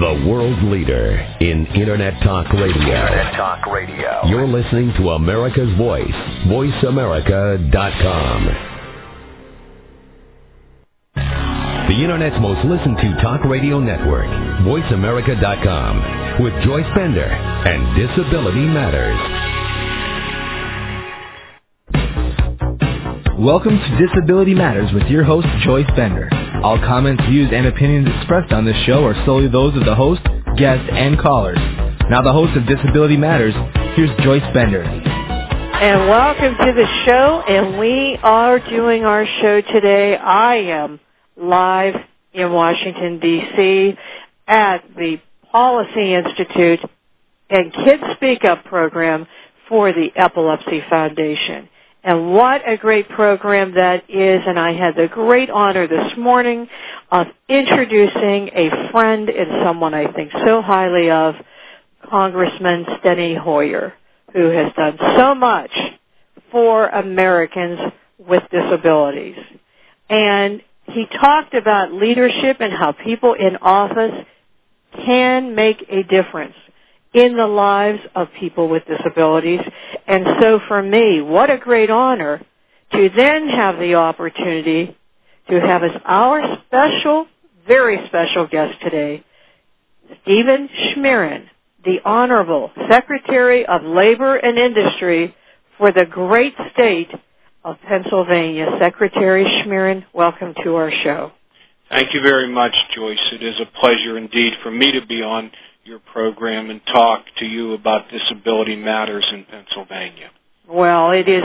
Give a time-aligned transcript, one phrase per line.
[0.00, 2.72] The world leader in Internet Talk Radio.
[2.80, 4.22] Internet Talk Radio.
[4.26, 6.10] You're listening to America's Voice.
[6.48, 8.44] VoiceAmerica.com.
[11.14, 14.24] The Internet's most listened to talk radio network.
[14.64, 16.42] VoiceAmerica.com.
[16.42, 19.20] With Joyce Bender and Disability Matters.
[23.38, 26.30] Welcome to Disability Matters with your host, Joyce Bender.
[26.62, 30.22] All comments, views, and opinions expressed on this show are solely those of the host,
[30.56, 31.58] guests, and callers.
[32.08, 33.52] Now the host of Disability Matters,
[33.96, 34.84] here's Joyce Bender.
[34.84, 40.16] And welcome to the show, and we are doing our show today.
[40.16, 41.00] I am
[41.36, 41.96] live
[42.32, 43.98] in Washington, D.C.
[44.46, 45.20] at the
[45.50, 46.78] Policy Institute
[47.50, 49.26] and Kids Speak Up program
[49.68, 51.68] for the Epilepsy Foundation.
[52.04, 54.42] And what a great program that is.
[54.46, 56.68] And I had the great honor this morning
[57.10, 61.34] of introducing a friend and someone I think so highly of,
[62.08, 63.94] Congressman Steny Hoyer,
[64.32, 65.70] who has done so much
[66.50, 67.78] for Americans
[68.18, 69.36] with disabilities.
[70.10, 74.26] And he talked about leadership and how people in office
[75.06, 76.54] can make a difference
[77.14, 79.60] in the lives of people with disabilities.
[80.06, 82.40] And so for me, what a great honor
[82.92, 84.96] to then have the opportunity
[85.48, 87.26] to have as our special,
[87.66, 89.24] very special guest today,
[90.22, 91.46] Stephen Schmerin,
[91.84, 95.34] the Honorable Secretary of Labor and Industry
[95.78, 97.10] for the great state
[97.64, 98.66] of Pennsylvania.
[98.78, 101.32] Secretary Schmerin, welcome to our show.
[101.88, 103.18] Thank you very much, Joyce.
[103.32, 105.50] It is a pleasure indeed for me to be on
[105.84, 110.30] your program and talk to you about disability matters in Pennsylvania.
[110.68, 111.42] Well, it is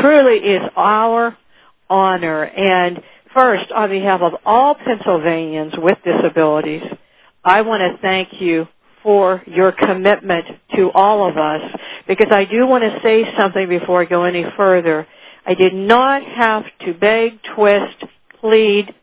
[0.00, 1.36] truly is our
[1.90, 2.44] honor.
[2.44, 3.02] And
[3.34, 6.82] first, on behalf of all Pennsylvanians with disabilities,
[7.44, 8.66] I want to thank you
[9.02, 10.46] for your commitment
[10.76, 11.60] to all of us
[12.08, 15.06] because I do want to say something before I go any further.
[15.44, 18.02] I did not have to beg, twist,
[18.40, 18.94] plead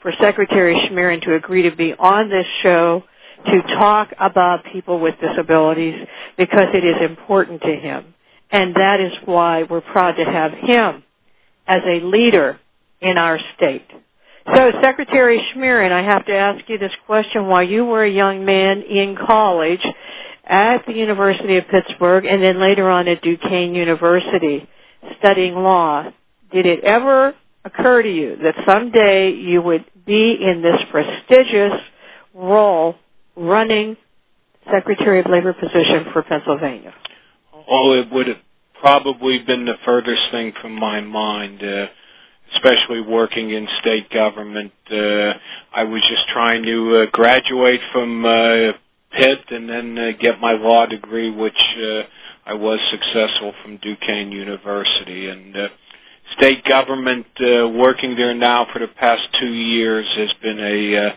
[0.00, 3.04] for Secretary Schmerin to agree to be on this show
[3.46, 5.94] to talk about people with disabilities
[6.36, 8.14] because it is important to him.
[8.50, 11.02] And that is why we're proud to have him
[11.66, 12.58] as a leader
[13.00, 13.86] in our state.
[14.54, 17.48] So Secretary Schmerin, I have to ask you this question.
[17.48, 19.84] While you were a young man in college
[20.44, 24.66] at the University of Pittsburgh and then later on at Duquesne University
[25.18, 26.10] studying law,
[26.50, 27.34] did it ever
[27.64, 31.78] occur to you that someday you would be in this prestigious
[32.32, 32.94] role
[33.38, 33.96] running
[34.70, 36.92] Secretary of Labor position for Pennsylvania?
[37.68, 38.38] Oh, it would have
[38.80, 41.86] probably been the furthest thing from my mind, uh,
[42.54, 44.72] especially working in state government.
[44.90, 45.34] Uh,
[45.72, 48.72] I was just trying to uh, graduate from uh,
[49.12, 52.02] Pitt and then uh, get my law degree, which uh,
[52.46, 55.28] I was successful from Duquesne University.
[55.28, 55.68] And uh,
[56.36, 61.16] state government, uh, working there now for the past two years, has been a uh,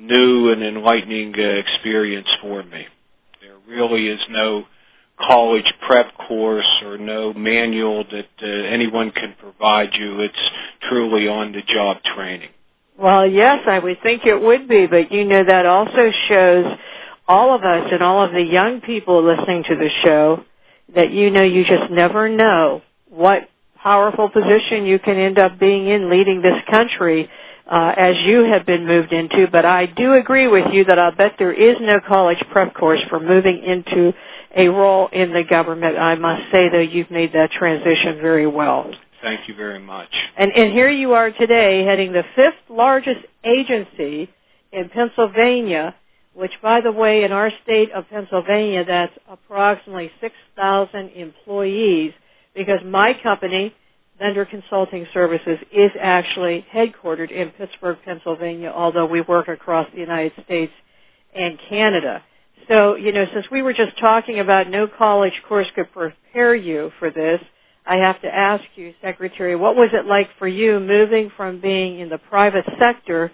[0.00, 2.86] new and enlightening uh, experience for me.
[3.40, 4.64] There really is no
[5.18, 10.20] college prep course or no manual that uh, anyone can provide you.
[10.20, 10.50] It's
[10.88, 12.48] truly on the job training.
[12.98, 16.78] Well, yes, I would think it would be, but you know that also shows
[17.26, 20.44] all of us and all of the young people listening to the show
[20.94, 23.48] that you know you just never know what
[23.82, 27.30] powerful position you can end up being in leading this country
[27.70, 29.46] Uh, as you have been moved into.
[29.46, 32.98] But I do agree with you that I bet there is no college prep course
[33.08, 34.12] for moving into
[34.56, 35.96] a role in the government.
[35.96, 38.90] I must say, though, you've made that transition very well.
[39.22, 40.08] Thank you very much.
[40.36, 44.28] And, and here you are today, heading the fifth largest agency
[44.72, 45.94] in Pennsylvania,
[46.34, 52.12] which, by the way, in our state of Pennsylvania, that's approximately 6,000 employees,
[52.54, 53.74] because my company,
[54.20, 60.32] Bender Consulting Services is actually headquartered in Pittsburgh, Pennsylvania, although we work across the United
[60.44, 60.72] States
[61.34, 62.22] and Canada.
[62.68, 66.92] So, you know, since we were just talking about no college course could prepare you
[66.98, 67.40] for this,
[67.86, 71.98] I have to ask you, Secretary, what was it like for you moving from being
[71.98, 73.32] in the private sector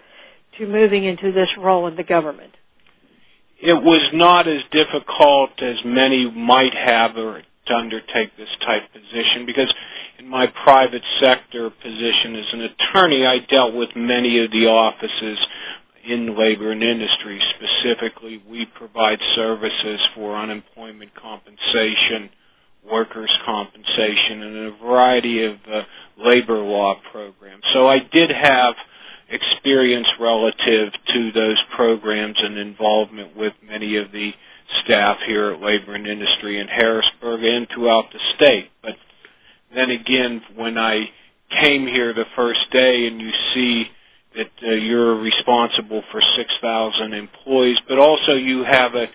[0.58, 2.54] to moving into this role in the government?
[3.60, 9.46] It was not as difficult as many might have or to undertake this type position
[9.46, 9.72] because
[10.18, 15.38] in my private sector position as an attorney, I dealt with many of the offices
[16.04, 17.40] in labor and industry.
[17.56, 22.30] Specifically, we provide services for unemployment compensation,
[22.88, 25.82] workers' compensation, and a variety of uh,
[26.18, 27.64] labor law programs.
[27.72, 28.74] So I did have
[29.28, 34.32] experience relative to those programs and involvement with many of the
[34.84, 38.70] staff here at Labor and Industry in Harrisburg and throughout the state.
[38.82, 38.96] But
[39.74, 41.10] then again, when I
[41.50, 43.86] came here the first day and you see
[44.36, 49.06] that uh, you're responsible for 6,000 employees, but also you have a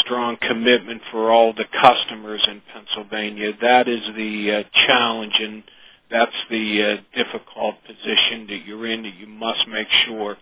[0.00, 3.52] strong commitment for all the customers in Pennsylvania.
[3.60, 5.62] That is the uh, challenge and
[6.10, 10.36] that's the uh, difficult position that you're in that you must make sure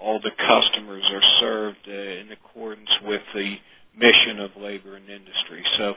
[0.00, 3.56] all the customers are served uh, in accordance with the
[3.98, 5.64] mission of labor and industry.
[5.76, 5.94] So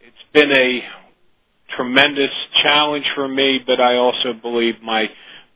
[0.00, 0.82] it's been a
[1.76, 2.30] tremendous
[2.62, 5.08] challenge for me, but I also believe my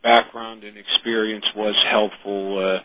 [0.03, 2.81] background and experience was helpful uh,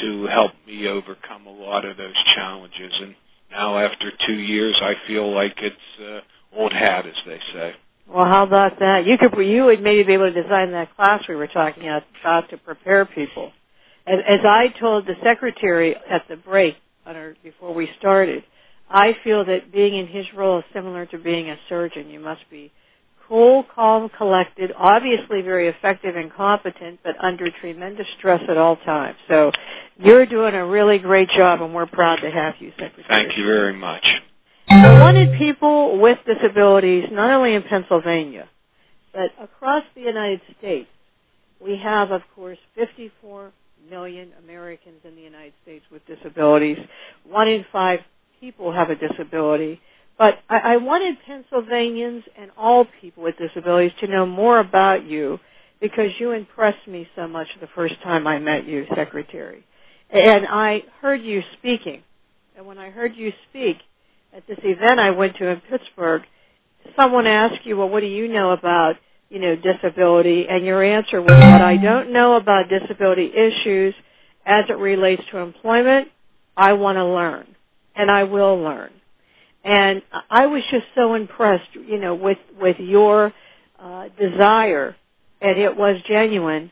[0.00, 2.92] to help me overcome a lot of those challenges.
[3.00, 3.14] And
[3.50, 6.20] now, after two years, I feel like it's uh,
[6.58, 7.74] old hat, as they say.
[8.08, 9.06] Well, how about that?
[9.06, 12.50] You could you would maybe be able to design that class we were talking about
[12.50, 13.52] to prepare people.
[14.06, 16.76] As, as I told the secretary at the break
[17.42, 18.44] before we started,
[18.90, 22.10] I feel that being in his role is similar to being a surgeon.
[22.10, 22.70] You must be
[23.28, 29.16] cool, calm, collected, obviously very effective and competent, but under tremendous stress at all times.
[29.28, 29.52] So
[29.98, 33.04] you're doing a really great job, and we're proud to have you, Secretary.
[33.08, 34.04] Thank you very much.
[34.68, 38.48] I wanted people with disabilities, not only in Pennsylvania,
[39.12, 40.88] but across the United States.
[41.58, 43.52] We have, of course, 54
[43.90, 46.78] million Americans in the United States with disabilities.
[47.28, 48.00] One in five
[48.40, 49.80] people have a disability.
[50.18, 55.38] But I, I wanted Pennsylvanians and all people with disabilities to know more about you
[55.80, 59.64] because you impressed me so much the first time I met you, Secretary.
[60.10, 62.02] And I heard you speaking.
[62.56, 63.78] And when I heard you speak,
[64.34, 66.22] at this event I went to in Pittsburgh,
[66.96, 68.96] someone asked you, well, what do you know about,
[69.32, 70.46] you know, disability?
[70.48, 73.94] And your answer was, what I don't know about disability issues
[74.44, 76.08] as it relates to employment,
[76.54, 77.46] I want to learn.
[77.96, 78.90] And I will learn.
[79.64, 83.32] And I was just so impressed, you know, with, with your
[83.80, 84.96] uh, desire,
[85.40, 86.70] and it was genuine,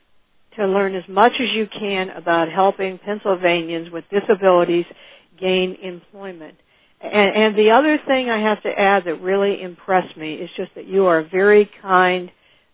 [0.57, 4.85] to learn as much as you can about helping Pennsylvanians with disabilities
[5.39, 6.57] gain employment.
[7.01, 10.75] And, and the other thing I have to add that really impressed me is just
[10.75, 12.31] that you are a very kind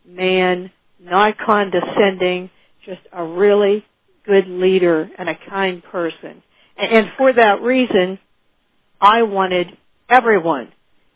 [0.06, 0.70] man,
[1.00, 2.50] not condescending,
[2.84, 3.84] just a really
[4.24, 6.42] good leader and a kind person.
[6.76, 8.18] And, for that reason,
[9.00, 9.76] I wanted
[10.08, 10.72] everyone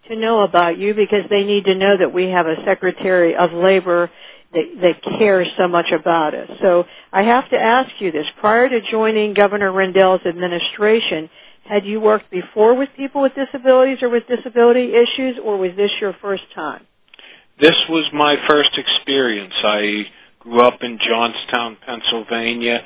[0.09, 3.53] to know about you because they need to know that we have a Secretary of
[3.53, 4.11] Labor
[4.53, 6.49] that, that cares so much about us.
[6.61, 8.27] So I have to ask you this.
[8.41, 11.31] Prior to joining Governor Rendell's administration,
[11.65, 15.91] had you worked before with people with disabilities or with disability issues, or was this
[16.01, 16.85] your first time?
[17.61, 19.53] This was my first experience.
[19.63, 20.07] I
[20.39, 22.83] grew up in Johnstown, Pennsylvania,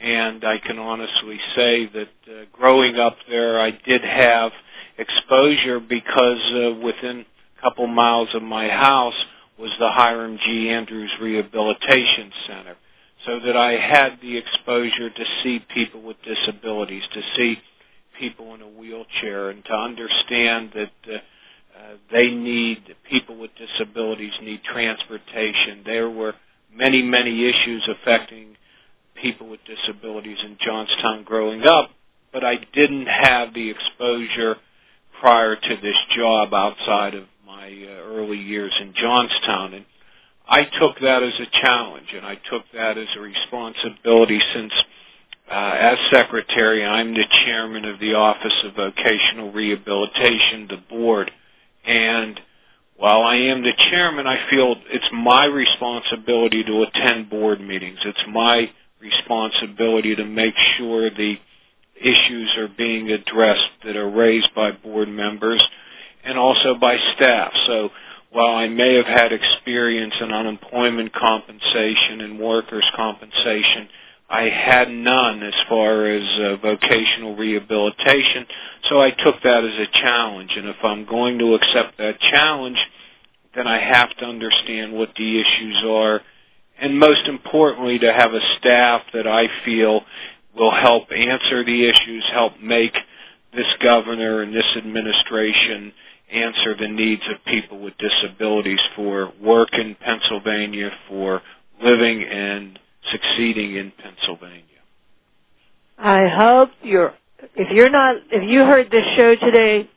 [0.00, 4.50] and I can honestly say that uh, growing up there, I did have
[4.98, 7.24] exposure because uh, within
[7.56, 9.14] a couple miles of my house
[9.60, 10.70] was the Hiram G.
[10.70, 12.76] Andrews Rehabilitation Center.
[13.26, 17.58] So that I had the exposure to see people with disabilities, to see
[18.18, 21.18] people in a wheelchair and to understand that uh,
[21.76, 25.82] uh, they need people with disabilities need transportation.
[25.84, 26.34] There were
[26.72, 28.56] many, many issues affecting
[29.14, 31.90] people with disabilities in Johnstown growing up,
[32.32, 34.56] but I didn't have the exposure
[35.20, 39.84] prior to this job outside of my uh, early years in Johnstown and
[40.48, 44.72] I took that as a challenge and I took that as a responsibility since
[45.50, 51.30] uh, as secretary, I'm the chairman of the Office of Vocational Rehabilitation, the board.
[51.86, 52.40] And
[52.96, 57.98] while I am the chairman, I feel it's my responsibility to attend board meetings.
[58.04, 61.36] It's my responsibility to make sure the
[62.00, 65.62] issues are being addressed that are raised by board members
[66.24, 67.52] and also by staff.
[67.66, 67.90] So
[68.30, 73.88] while I may have had experience in unemployment compensation and workers' compensation,
[74.28, 78.46] I had none as far as uh, vocational rehabilitation,
[78.88, 80.52] so I took that as a challenge.
[80.56, 82.78] And if I'm going to accept that challenge,
[83.54, 86.20] then I have to understand what the issues are,
[86.78, 90.02] and most importantly, to have a staff that I feel
[90.56, 92.96] will help answer the issues, help make
[93.54, 95.92] this governor and this administration
[96.32, 101.40] answer the needs of people with disabilities for work in Pennsylvania, for
[101.80, 102.78] living and
[103.10, 104.62] succeeding in Pennsylvania.
[105.98, 107.14] I hope you're,
[107.54, 109.88] if you're not, if you heard this show today,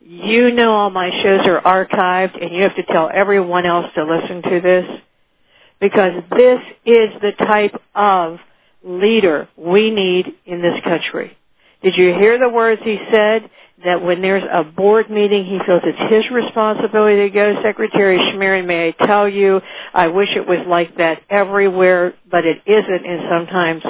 [0.00, 4.04] you know all my shows are archived and you have to tell everyone else to
[4.04, 5.00] listen to this
[5.80, 8.38] because this is the type of
[8.84, 11.36] leader we need in this country.
[11.82, 13.50] Did you hear the words he said?
[13.84, 17.60] That when there's a board meeting, he feels it's his responsibility to go.
[17.62, 19.60] Secretary Schmerin, may I tell you,
[19.92, 23.82] I wish it was like that everywhere, but it isn't, and sometimes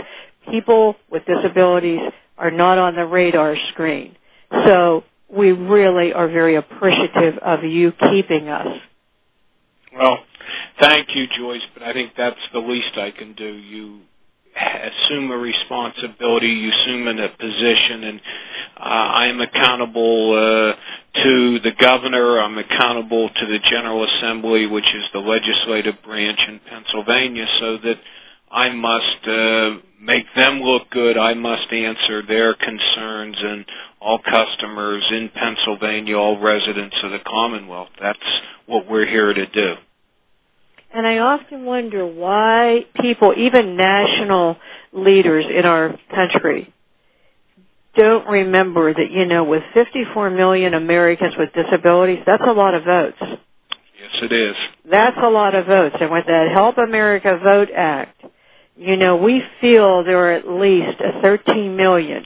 [0.51, 2.01] people with disabilities
[2.39, 4.17] are not on the radar screen.
[4.51, 8.79] So we really are very appreciative of you keeping us.
[9.97, 10.19] Well,
[10.81, 13.47] thank you, Joyce, but I think that's the least I can do.
[13.47, 14.01] You
[14.57, 18.21] assume a responsibility, you assume in a position, and
[18.77, 22.41] uh, I am accountable uh, to the governor.
[22.41, 27.97] I'm accountable to the General Assembly, which is the legislative branch in Pennsylvania, so that
[28.51, 31.17] I must uh, make them look good.
[31.17, 33.65] I must answer their concerns and
[34.01, 37.89] all customers in Pennsylvania, all residents of the Commonwealth.
[38.01, 38.19] That's
[38.67, 39.75] what we're here to do.
[40.95, 44.59] And I often wonder why people, even national
[44.93, 46.73] leaders in our country,
[47.95, 52.85] don't remember that, you know, with 54 million Americans with disabilities, that's a lot of
[52.85, 53.19] votes.
[53.21, 54.57] Yes, it is.
[54.91, 55.97] That's a lot of votes.
[56.01, 58.23] And with that Help America Vote Act,
[58.77, 62.25] you know, we feel there are at least 13 million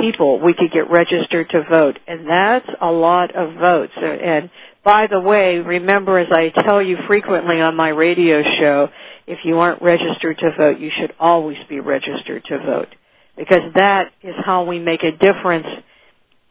[0.00, 3.92] people we could get registered to vote, and that's a lot of votes.
[3.96, 4.50] And
[4.84, 8.88] by the way, remember as I tell you frequently on my radio show,
[9.26, 12.88] if you aren't registered to vote, you should always be registered to vote.
[13.36, 15.66] Because that is how we make a difference.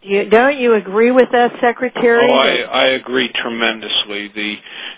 [0.02, 2.28] Do you, don't you agree with that, Secretary?
[2.28, 4.32] Oh, I, I agree tremendously.
[4.34, 4.56] The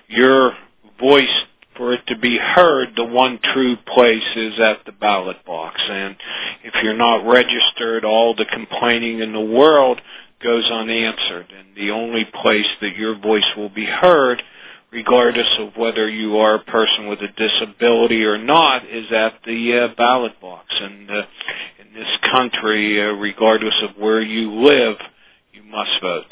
[0.08, 0.54] your
[1.00, 1.44] voice
[1.75, 5.82] for it to be heard, the one true place is at the ballot box.
[5.90, 6.16] And
[6.63, 10.00] if you're not registered, all the complaining in the world
[10.44, 11.48] goes unanswered.
[11.58, 14.44] And the only place that your voice will be heard,
[14.92, 19.80] regardless of whether you are a person with a disability or not, is at the
[19.92, 20.66] uh, ballot box.
[20.70, 21.24] And uh,
[21.80, 24.98] in this country, uh, regardless of where you live,
[25.54, 26.32] you must vote.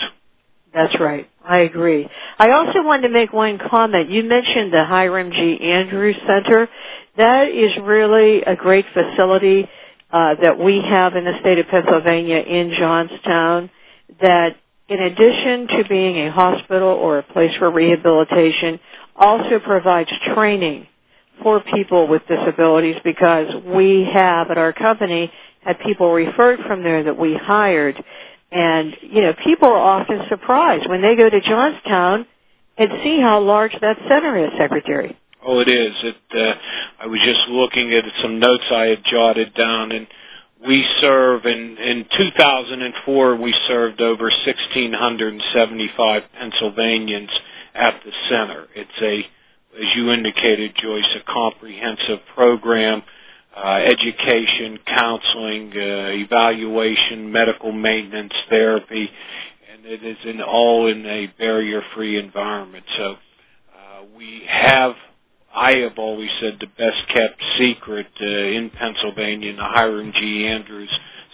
[0.74, 1.30] That's right.
[1.44, 2.08] I agree.
[2.40, 4.10] I also wanted to make one comment.
[4.10, 5.60] You mentioned the Hiram G.
[5.60, 6.70] Andrews Center.
[7.18, 9.68] That is really a great facility
[10.12, 13.70] uh, that we have in the state of Pennsylvania in Johnstown
[14.20, 14.56] that
[14.88, 18.80] in addition to being a hospital or a place for rehabilitation,
[19.16, 20.88] also provides training
[21.42, 25.32] for people with disabilities because we have at our company
[25.64, 28.04] had people referred from there that we hired
[28.52, 32.28] and, you know, people are often surprised when they go to Johnstown
[32.78, 35.18] and see how large that center is, Secretary.
[35.46, 35.96] Oh, it is.
[36.04, 36.16] It.
[36.36, 36.54] Uh,
[37.00, 40.06] I was just looking at some notes I had jotted down, and
[40.68, 43.36] we serve in in 2004.
[43.36, 47.30] We served over 1,675 Pennsylvanians
[47.74, 48.68] at the center.
[48.76, 49.20] It's a,
[49.80, 53.04] as you indicated, Joyce, a comprehensive program
[53.56, 59.10] uh, education, counseling, uh, evaluation, medical maintenance, therapy,
[59.74, 62.86] and it is in all in a barrier-free environment.
[62.98, 64.94] So uh, we have,
[65.54, 70.48] I have always said, the best kept secret uh, in Pennsylvania in the Hiram G.
[70.48, 70.90] Andrews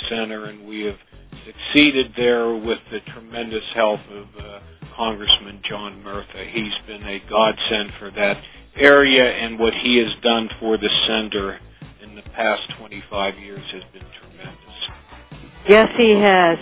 [0.09, 0.97] Center, and we have
[1.45, 4.59] succeeded there with the tremendous help of uh,
[4.95, 6.45] Congressman John Murtha.
[6.49, 8.41] He's been a godsend for that
[8.75, 11.59] area and what he has done for the center
[12.01, 14.57] in the past 25 years has been tremendous.
[15.69, 16.57] Yes, he has.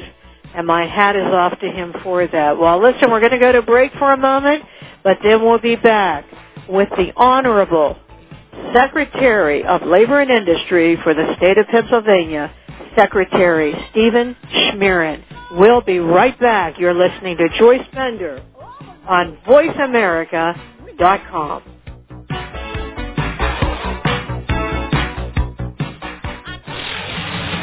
[0.55, 2.57] And my hat is off to him for that.
[2.57, 4.63] Well, listen, we're going to go to break for a moment,
[5.03, 6.25] but then we'll be back
[6.69, 7.97] with the Honorable
[8.73, 12.53] Secretary of Labor and Industry for the state of Pennsylvania,
[12.95, 15.23] Secretary Stephen Schmerin.
[15.51, 16.79] We'll be right back.
[16.79, 18.41] You're listening to Joyce Bender
[19.07, 21.63] on VoiceAmerica.com.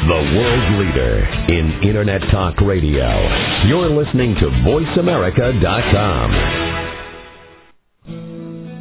[0.03, 3.07] The world leader in Internet Talk Radio.
[3.65, 6.72] You're listening to VoiceAmerica.com.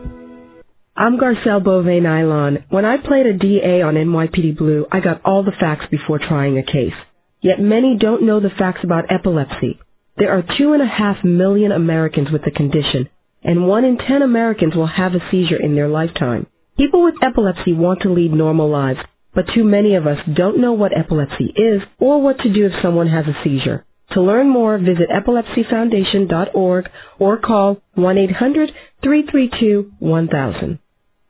[0.95, 2.63] I'm Garcelle Beauvais Nilon.
[2.69, 6.57] When I played a DA on NYPD Blue, I got all the facts before trying
[6.57, 6.93] a case.
[7.41, 9.79] Yet many don't know the facts about epilepsy.
[10.17, 13.07] There are two and a half million Americans with the condition,
[13.43, 16.47] and one in ten Americans will have a seizure in their lifetime.
[16.77, 18.99] People with epilepsy want to lead normal lives,
[19.33, 22.73] but too many of us don't know what epilepsy is or what to do if
[22.81, 23.85] someone has a seizure.
[24.13, 30.79] To learn more, visit epilepsyfoundation.org or call 1-800-332-1000.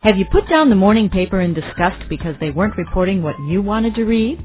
[0.01, 3.61] Have you put down the morning paper in disgust because they weren't reporting what you
[3.61, 4.39] wanted to read?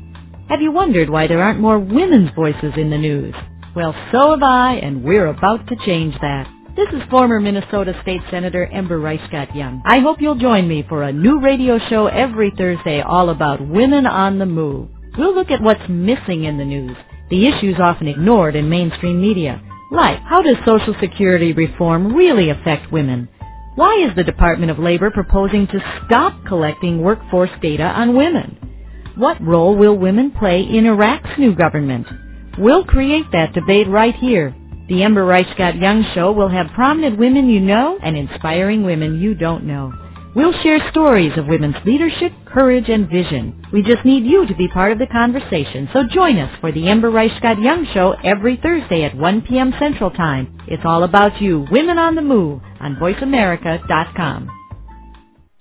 [0.49, 3.33] Have you wondered why there aren't more women's voices in the news?
[3.76, 6.49] Well, so have I, and we're about to change that.
[6.76, 9.81] This is former Minnesota State Senator Ember Reichgott Junge.
[9.85, 14.07] I hope you'll join me for a new radio show every Thursday all about women
[14.07, 14.88] on the move.
[15.16, 16.97] We'll look at what's missing in the news,
[17.31, 19.62] the issues often ignored in mainstream media,
[19.93, 23.28] like how does Social Security reform really affect women?
[23.76, 29.12] Why is the Department of Labor proposing to stop collecting workforce data on women?
[29.14, 32.09] What role will women play in Iraq's new government?
[32.59, 34.52] We'll create that debate right here.
[34.88, 39.35] The Ember Reichgott Junge Show will have prominent women you know and inspiring women you
[39.35, 39.93] don't know.
[40.35, 43.64] We'll share stories of women's leadership, courage, and vision.
[43.73, 46.88] We just need you to be part of the conversation, so join us for the
[46.88, 49.73] Ember Reichgott Junge Show every Thursday at 1 p.m.
[49.79, 50.59] Central Time.
[50.67, 54.50] It's all about you, Women on the Move, on VoiceAmerica.com.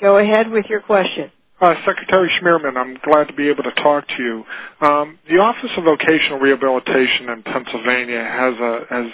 [0.00, 1.30] Go ahead with your question.
[1.60, 4.44] Uh, Secretary Schmierman, I'm glad to be able to talk to you.
[4.80, 9.06] Um, the Office of Vocational Rehabilitation in Pennsylvania has a has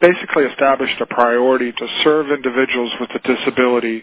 [0.00, 4.02] basically established a priority to serve individuals with a disability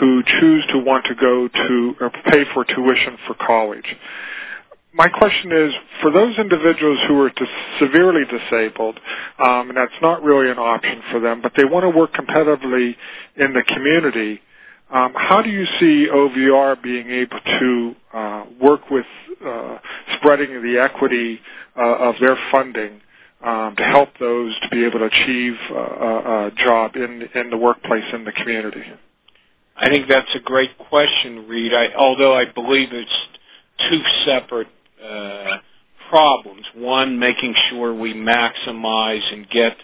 [0.00, 3.96] who choose to want to go to or pay for tuition for college.
[4.92, 7.32] My question is, for those individuals who are
[7.80, 8.98] severely disabled,
[9.44, 12.94] um, and that's not really an option for them, but they want to work competitively
[13.36, 14.40] in the community,
[14.90, 19.06] um, how do you see OVR being able to uh, work with
[19.44, 19.78] uh,
[20.16, 21.40] spreading the equity
[21.76, 23.00] uh, of their funding
[23.44, 27.50] um, to help those to be able to achieve uh, a, a job in in
[27.50, 28.82] the workplace in the community?
[29.76, 31.74] I think that's a great question, Reed.
[31.74, 33.10] I, although I believe it's
[33.90, 34.68] two separate
[35.04, 35.58] uh,
[36.08, 36.64] problems.
[36.74, 39.76] One, making sure we maximize and get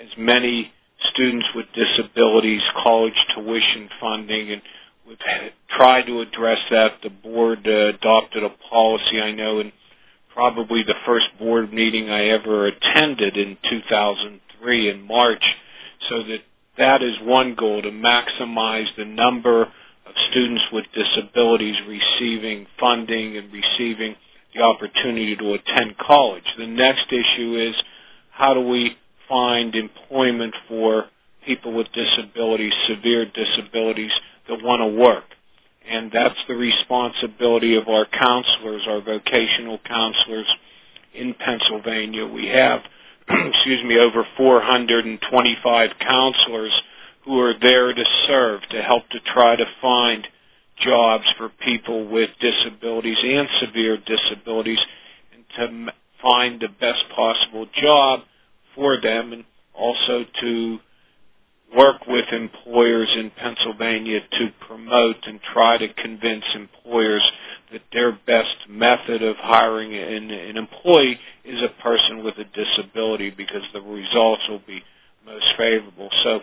[0.00, 0.72] as many
[1.10, 4.62] students with disabilities college tuition funding, and
[5.06, 5.18] we've
[5.68, 6.92] tried to address that.
[7.02, 9.72] The board uh, adopted a policy, I know, in
[10.34, 15.44] probably the first board meeting I ever attended in 2003 in March,
[16.08, 16.40] so that
[16.78, 23.52] that is one goal to maximize the number of students with disabilities receiving funding and
[23.52, 24.16] receiving
[24.54, 26.44] the opportunity to attend college.
[26.58, 27.74] The next issue is
[28.30, 28.96] how do we
[29.28, 31.06] find employment for
[31.46, 34.12] people with disabilities, severe disabilities
[34.48, 35.24] that want to work.
[35.88, 40.46] And that's the responsibility of our counselors, our vocational counselors
[41.14, 42.26] in Pennsylvania.
[42.26, 42.80] We have,
[43.28, 46.82] excuse me, over 425 counselors
[47.24, 50.26] who are there to serve, to help to try to find
[50.80, 54.80] jobs for people with disabilities and severe disabilities
[55.32, 55.44] and
[55.86, 58.20] to find the best possible job
[58.74, 60.78] for them and also to
[61.76, 67.22] work with employers in Pennsylvania to promote and try to convince employers
[67.72, 73.30] that their best method of hiring an, an employee is a person with a disability
[73.30, 74.82] because the results will be
[75.24, 76.10] most favorable.
[76.22, 76.40] So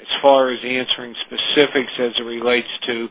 [0.00, 3.08] as far as answering specifics as it relates to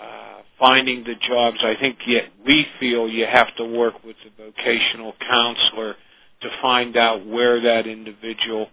[0.00, 4.44] uh, finding the jobs, I think yet we feel you have to work with the
[4.44, 5.94] vocational counselor
[6.40, 8.68] to find out where that individual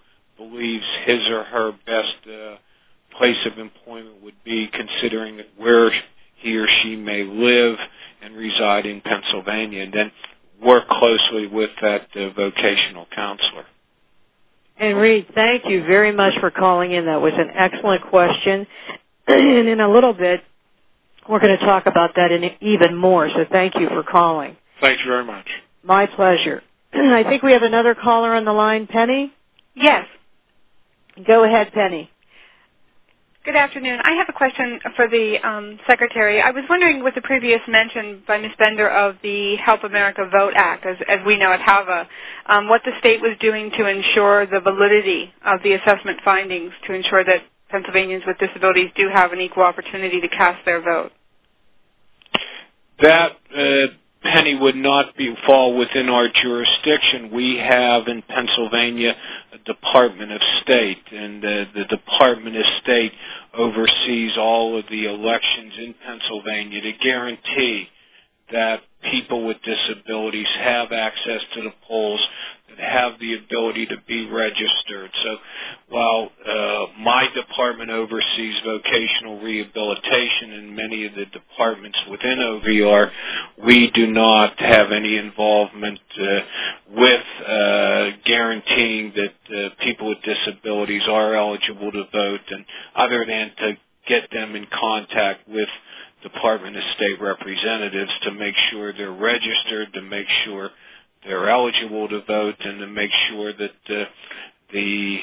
[0.50, 2.56] believes his or her best uh,
[3.18, 5.92] place of employment would be, considering where
[6.38, 7.78] he or she may live
[8.22, 10.12] and reside in Pennsylvania, and then
[10.64, 13.66] work closely with that uh, vocational counselor.
[14.78, 17.06] And Reed, thank you very much for calling in.
[17.06, 18.66] That was an excellent question.
[19.28, 20.42] and in a little bit,
[21.30, 23.30] we're going to talk about that in even more.
[23.30, 24.58] So thank you for calling.
[24.80, 25.46] Thank you very much.
[25.84, 26.64] My pleasure.
[26.94, 29.32] I think we have another caller on the line, Penny.
[29.76, 30.08] Yes.
[31.26, 32.10] Go ahead, Penny.
[33.44, 34.00] Good afternoon.
[34.04, 36.40] I have a question for the um, Secretary.
[36.40, 38.52] I was wondering, with the previous mention by Ms.
[38.60, 42.08] Bender of the Help America Vote Act, as, as we know it, HAVA,
[42.46, 46.94] um, what the state was doing to ensure the validity of the assessment findings to
[46.94, 51.12] ensure that Pennsylvanians with disabilities do have an equal opportunity to cast their vote.
[53.02, 53.88] That uh,
[54.22, 57.32] penny would not be fall within our jurisdiction.
[57.34, 59.16] We have in Pennsylvania
[59.54, 63.14] a Department of State, and uh, the Department of State
[63.54, 67.88] oversees all of the elections in Pennsylvania to guarantee
[68.52, 72.22] that people with disabilities have access to the polls,
[72.80, 75.12] have the ability to be registered.
[75.24, 75.38] So
[75.90, 83.12] while uh, my department oversees vocational rehabilitation and many of the departments within OVR,
[83.66, 86.40] we do not have any involvement uh,
[86.92, 93.52] with uh, guaranteeing that uh, people with disabilities are eligible to vote and other than
[93.58, 95.70] to get them in contact with
[96.24, 100.70] Department of State representatives to make sure they're registered, to make sure
[101.26, 104.06] they're eligible to vote, and to make sure that uh,
[104.74, 105.20] the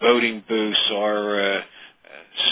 [0.00, 1.60] voting booths are uh,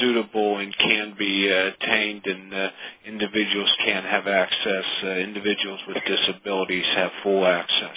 [0.00, 2.68] suitable and can be uh, attained, and uh,
[3.06, 4.84] individuals can have access.
[5.02, 7.96] Uh, individuals with disabilities have full access.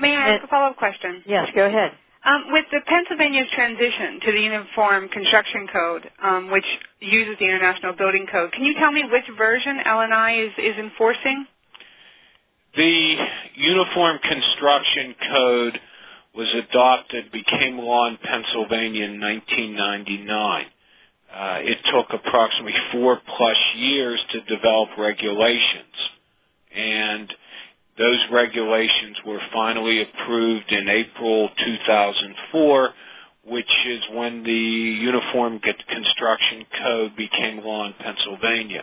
[0.00, 1.22] May I ask a follow-up question?
[1.26, 1.92] Yes, go ahead.
[2.24, 6.64] Um, with the Pennsylvania's transition to the Uniform Construction Code, um, which
[7.00, 11.46] uses the International Building Code, can you tell me which version LNI is, is enforcing?
[12.76, 13.16] The
[13.54, 15.80] Uniform Construction Code
[16.34, 20.66] was adopted, became law in Pennsylvania in 1999.
[21.32, 25.94] Uh, it took approximately four plus years to develop regulations.
[26.74, 27.32] And
[27.96, 32.90] those regulations were finally approved in April 2004,
[33.46, 38.82] which is when the Uniform Construction Code became law in Pennsylvania.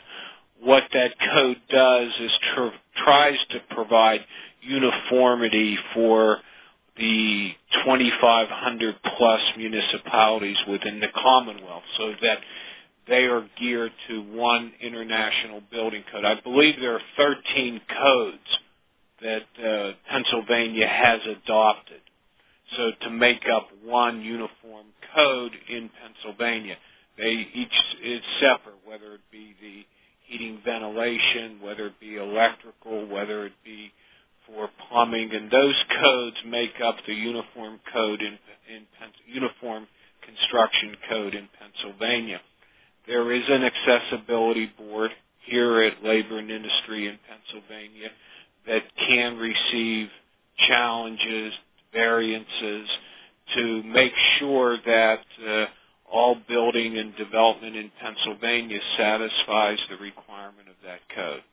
[0.64, 4.22] What that code does is tr- tries to provide
[4.62, 6.38] uniformity for
[6.98, 7.52] the
[7.84, 12.40] 2,500 plus municipalities within the Commonwealth so that
[13.08, 16.26] they are geared to one international building code.
[16.26, 18.60] I believe there are 13 codes
[19.22, 22.02] that uh, Pennsylvania has adopted.
[22.78, 26.76] So to make up one uniform code in Pennsylvania,
[27.18, 29.86] they each is separate, whether it be the
[30.32, 33.92] heating, ventilation, whether it be electrical, whether it be
[34.48, 38.38] for plumbing, and those codes make up the uniform code in,
[38.74, 38.86] in
[39.28, 39.88] uniform
[40.26, 42.40] construction code in Pennsylvania.
[43.08, 45.12] There is an accessibility board
[45.46, 48.10] here at Labor and Industry in Pennsylvania
[48.68, 50.08] that can receive
[50.68, 51.54] challenges,
[51.94, 52.88] variances
[53.56, 55.66] to make sure that uh,
[56.12, 61.44] all building and development in Pennsylvania satisfies the requirement of that code.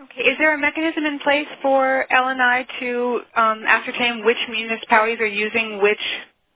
[0.00, 0.22] Okay.
[0.22, 5.80] Is there a mechanism in place for LNI to um, ascertain which municipalities are using
[5.80, 6.00] which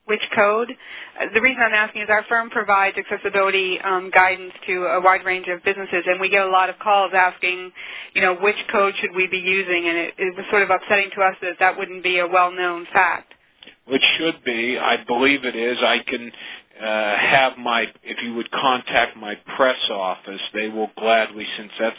[0.05, 0.71] which code?
[1.19, 5.23] Uh, the reason I'm asking is our firm provides accessibility um, guidance to a wide
[5.23, 7.71] range of businesses, and we get a lot of calls asking,
[8.13, 11.09] you know, which code should we be using, and it, it was sort of upsetting
[11.15, 13.33] to us that that wouldn't be a well-known fact.
[13.87, 14.77] Which should be.
[14.77, 15.77] I believe it is.
[15.81, 16.31] I can
[16.85, 21.95] have my, if you would contact my press office, they will gladly, since that's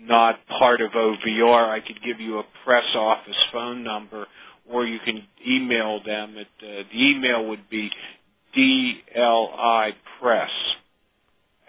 [0.00, 4.26] not part of OVR, I could give you a press office phone number
[4.70, 6.36] or you can email them.
[6.38, 7.90] At, uh, the email would be
[8.56, 9.94] dlipress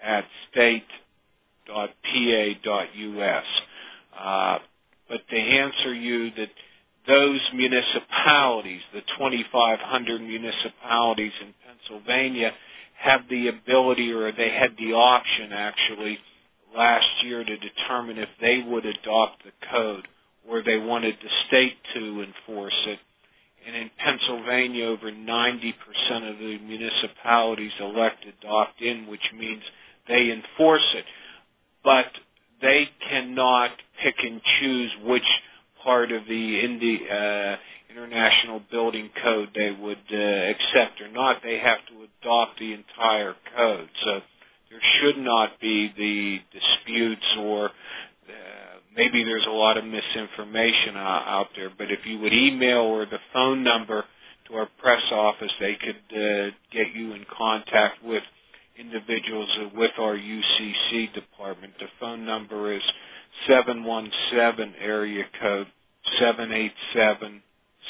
[0.02, 1.04] at state.pa.us.
[4.18, 4.58] Uh,
[5.08, 6.50] but to answer you that
[7.06, 12.52] those municipalities, the 2,500 municipalities in Pennsylvania,
[12.98, 16.18] have the ability or they had the option actually
[16.76, 20.06] last year to determine if they would adopt the code
[20.48, 22.98] or they wanted the state to enforce it.
[23.66, 25.74] And in Pennsylvania, over 90%
[26.30, 29.62] of the municipalities elected to opt in, which means
[30.08, 31.04] they enforce it.
[31.84, 32.06] but
[32.60, 33.70] they cannot
[34.02, 35.24] pick and choose which
[35.84, 37.56] part of the Indi- uh,
[37.90, 41.42] International Building Code they would uh, accept or not.
[41.42, 43.88] They have to adopt the entire code.
[44.04, 44.20] So
[44.70, 51.00] there should not be the disputes or uh, maybe there's a lot of misinformation uh,
[51.26, 51.70] out there.
[51.76, 54.04] But if you would email or the phone number
[54.48, 58.22] to our press office, they could uh, get you in contact with
[58.78, 61.74] individuals with our UCC department.
[61.80, 62.82] The phone number is
[63.46, 65.66] 717 area code
[66.18, 67.42] 787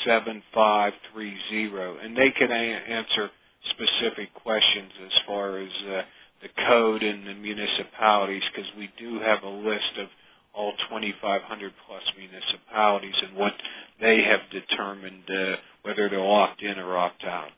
[0.05, 3.31] 7530 and they can a- answer
[3.71, 6.03] specific questions as far as uh,
[6.43, 10.09] the code in the municipalities because we do have a list of
[10.55, 13.53] all 2,500 plus municipalities and what
[14.01, 17.51] they have determined uh, whether they'll opt in or opt out.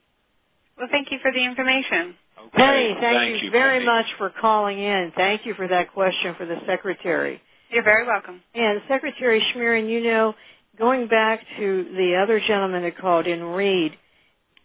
[0.76, 2.14] Well, thank you for the information.
[2.38, 2.50] Okay.
[2.56, 3.86] Penny, thank, Thank you, you, very Penny.
[3.86, 5.12] much for calling in.
[5.16, 7.40] Thank you for that question for the secretary.
[7.72, 8.42] You're very welcome.
[8.54, 10.34] And Secretary Schmerin, you know,
[10.78, 13.92] going back to the other gentleman that called in, Reed,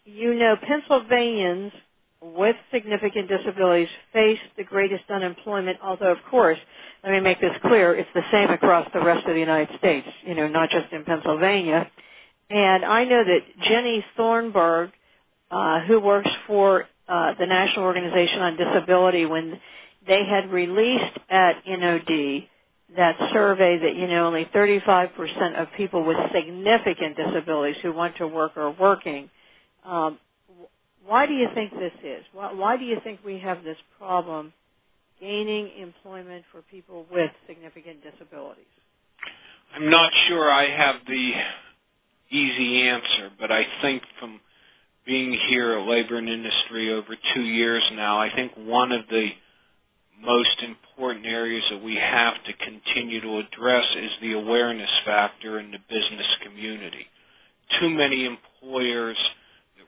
[0.04, 1.72] you know, Pennsylvanians
[2.22, 6.58] with significant disabilities face the greatest unemployment, although, of course,
[7.02, 10.08] let me make this clear, it's the same across the rest of the United States,
[10.26, 11.89] you know, not just in Pennsylvania.
[12.50, 13.39] And I know that
[13.70, 14.91] Ginny Thornburgh,
[15.50, 19.62] uh, who works for uh, the National Organization on Disability, when
[20.06, 22.50] they had released at NOD
[22.95, 28.28] that survey that, you know, only 35% of people with significant disabilities who want to
[28.28, 29.30] work are working.
[29.86, 30.19] Um,
[31.06, 32.23] why do you think this is?
[32.34, 34.54] Why, why do you think we have this problem
[35.19, 38.65] gaining employment for people with significant disabilities?
[39.76, 41.32] I'm not sure I have the
[42.32, 44.39] easy answer, but I think from
[45.06, 49.30] being here at Labor and Industry over two years now, I think one of the
[50.21, 55.71] most important areas that we have to continue to address is the awareness factor in
[55.71, 57.06] the business community.
[57.80, 59.17] Too many employers,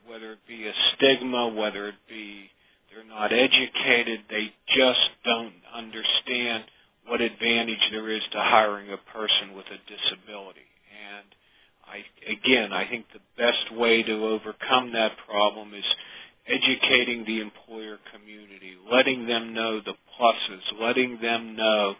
[0.07, 2.49] whether it be a stigma, whether it be
[2.91, 6.63] they're not educated, they just don't understand
[7.07, 10.67] what advantage there is to hiring a person with a disability.
[11.09, 11.25] And
[11.85, 15.85] I, again, I think the best way to overcome that problem is
[16.49, 21.95] educating the employer community, letting them know the pluses, letting them know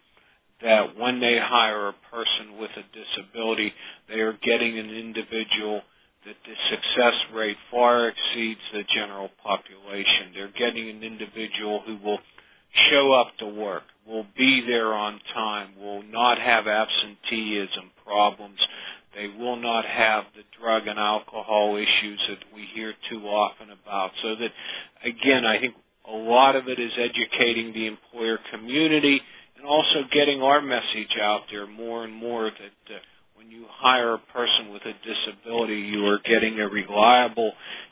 [0.61, 3.73] that when they hire a person with a disability,
[4.09, 5.81] they are getting an individual
[6.25, 10.31] that the success rate far exceeds the general population.
[10.33, 12.19] They're getting an individual who will
[12.89, 18.59] show up to work, will be there on time, will not have absenteeism problems.
[19.19, 24.11] They will not have the drug and alcohol issues that we hear too often about.
[24.21, 24.51] So that,
[25.03, 25.75] again, I think
[26.09, 29.19] a lot of it is educating the employer community
[29.57, 32.99] and also getting our message out there more and more that uh,
[33.35, 37.51] when you hire a person with a disability, you are getting a reliable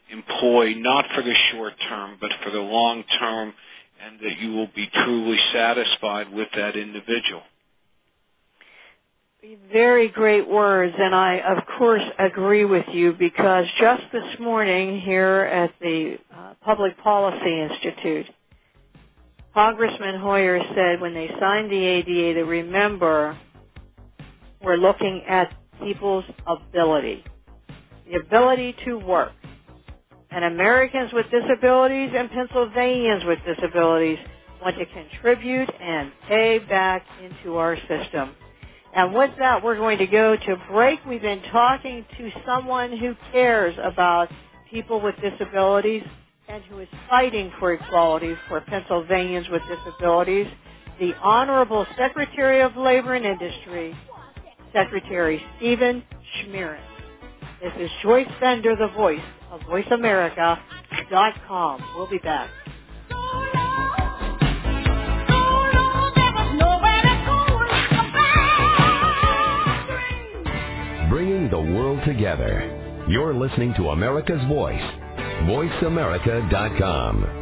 [0.10, 3.54] employee, not for the short term, but for the long term,
[4.02, 7.42] and that you will be truly satisfied with that individual.
[9.72, 15.42] Very great words, and I, of course, agree with you because just this morning here
[15.42, 18.26] at the uh, Public Policy Institute,
[19.54, 23.38] Congressman Hoyer said when they signed the ADA to remember
[24.64, 27.24] we're looking at people's ability,
[28.10, 29.34] the ability to work.
[30.32, 34.18] And Americans with disabilities and Pennsylvanians with disabilities
[34.64, 38.36] want to contribute and pay back into our system.
[38.98, 41.00] And with that, we're going to go to break.
[41.06, 44.28] We've been talking to someone who cares about
[44.72, 46.02] people with disabilities
[46.50, 50.48] and who is fighting for equality for Pennsylvanians with disabilities,
[51.00, 53.96] the Honorable Secretary of Labor and Industry,
[54.74, 56.02] Secretary Stephen
[56.42, 56.82] Schmerin.
[57.62, 61.84] This is Joyce Bender, the voice of VoiceAmerica.com.
[61.96, 62.50] We'll be back.
[71.50, 73.06] The world together.
[73.08, 74.82] You're listening to America's Voice.
[75.48, 77.38] VoiceAmerica.com.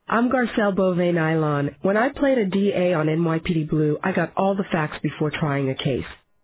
[0.07, 1.73] I'm Garcelle Beauvais Nilon.
[1.83, 5.69] When I played a DA on NYPD Blue, I got all the facts before trying
[5.69, 6.03] a case.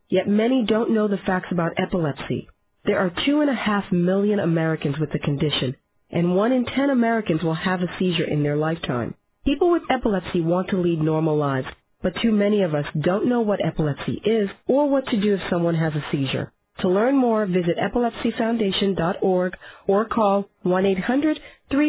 [0.10, 2.48] Yet many don't know the facts about epilepsy.
[2.86, 5.76] There are two and a half million Americans with the condition,
[6.12, 9.14] and one in ten Americans will have a seizure in their lifetime.
[9.46, 11.68] People with epilepsy want to lead normal lives,
[12.02, 15.42] but too many of us don't know what epilepsy is or what to do if
[15.50, 16.52] someone has a seizure.
[16.82, 21.40] To learn more, visit epilepsyfoundation.org or call 1-800-332-1000.
[21.72, 21.88] Thank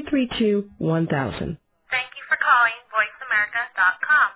[2.16, 4.28] you for calling VoiceAmerica.com.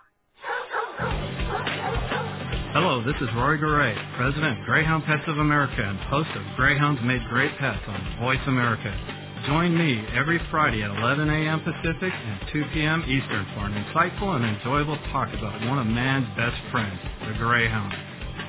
[2.73, 7.01] Hello, this is Roy Garay, President of Greyhound Pets of America and host of Greyhounds
[7.03, 9.22] Made Great Pets on Voice America.
[9.47, 11.59] Join me every Friday at 11 a.m.
[11.67, 13.03] Pacific and 2 p.m.
[13.11, 16.95] Eastern for an insightful and enjoyable talk about one of man's best friends,
[17.27, 17.91] the Greyhound.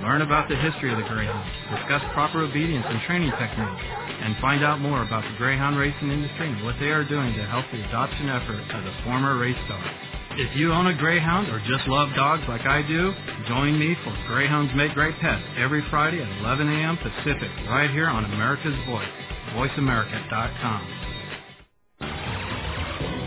[0.06, 3.82] Learn about the history of the Greyhound, discuss proper obedience and training techniques,
[4.22, 7.46] and find out more about the Greyhound racing industry and what they are doing to
[7.50, 9.90] help the adoption effort of the former race dog.
[10.38, 13.14] If you own a Greyhound or just love dogs like I do,
[13.50, 16.98] join me for Greyhounds Make Great Pets every Friday at 11 a.m.
[16.98, 19.10] Pacific, right here on America's Voice,
[19.54, 20.88] voiceamerica.com.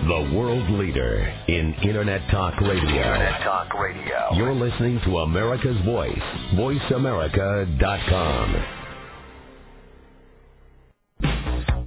[0.07, 2.85] The world leader in Internet Talk Radio.
[2.85, 4.29] Internet Talk Radio.
[4.35, 6.17] You're listening to America's Voice,
[6.55, 8.65] voiceamerica.com.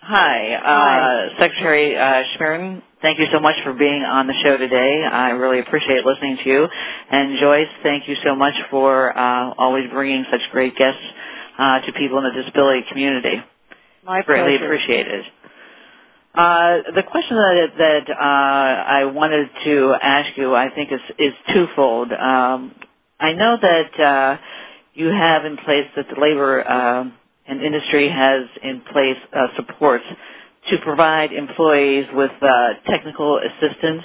[0.01, 2.81] Hi, uh, Secretary uh, Schmerin.
[3.03, 5.03] Thank you so much for being on the show today.
[5.03, 6.69] I really appreciate listening to you.
[7.11, 11.03] And Joyce, thank you so much for uh, always bringing such great guests
[11.59, 13.37] uh, to people in the disability community.
[14.05, 14.65] My Greatly pleasure.
[14.65, 15.25] appreciated.
[16.35, 21.33] Uh, the question that, that uh, I wanted to ask you, I think, is, is
[21.53, 22.13] twofold.
[22.13, 22.75] Um,
[23.21, 24.37] I know that uh,
[24.95, 27.05] you have in place that the labor uh,
[27.47, 30.05] and industry has in place uh, supports
[30.71, 34.03] to provide employees with uh, technical assistance,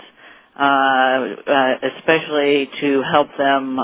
[0.55, 3.79] uh, uh, especially to help them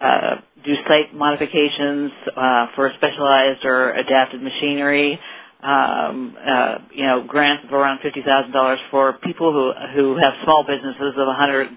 [0.00, 5.18] uh, uh, do site modifications uh, for specialized or adapted machinery.
[5.62, 10.34] Um, uh, you know, grants of around fifty thousand dollars for people who who have
[10.44, 11.68] small businesses of hundred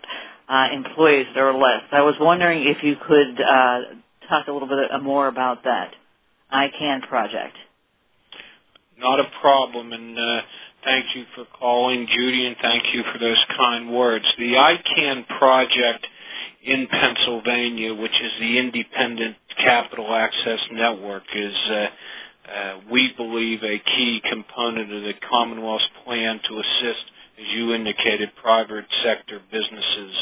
[0.49, 1.83] uh, employees or less.
[1.91, 3.79] I was wondering if you could uh,
[4.29, 5.93] talk a little bit more about that
[6.53, 7.55] ICAN project.
[8.97, 10.41] Not a problem, and uh,
[10.83, 14.25] thank you for calling, Judy, and thank you for those kind words.
[14.37, 16.05] The ICAN project
[16.63, 21.87] in Pennsylvania, which is the Independent Capital Access Network, is, uh,
[22.51, 27.05] uh, we believe, a key component of the Commonwealth's plan to assist,
[27.39, 30.15] as you indicated, private sector businesses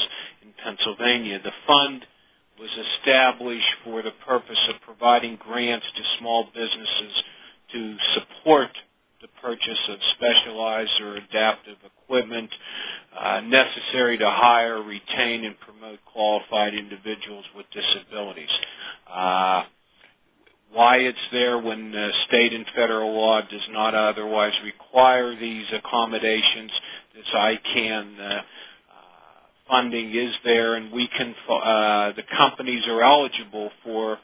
[0.44, 1.40] in Pennsylvania.
[1.44, 2.06] The fund
[2.60, 7.24] was established for the purpose of providing grants to small businesses
[7.72, 8.70] to support
[9.28, 12.50] the purchase of specialized or adaptive equipment
[13.18, 18.50] uh, necessary to hire, retain, and promote qualified individuals with disabilities.
[19.12, 19.64] Uh,
[20.74, 26.72] why it's there when uh, state and federal law does not otherwise require these accommodations,
[27.16, 28.42] this ICAN uh,
[29.68, 31.34] funding is there, and we can.
[31.50, 34.18] Uh, the companies are eligible for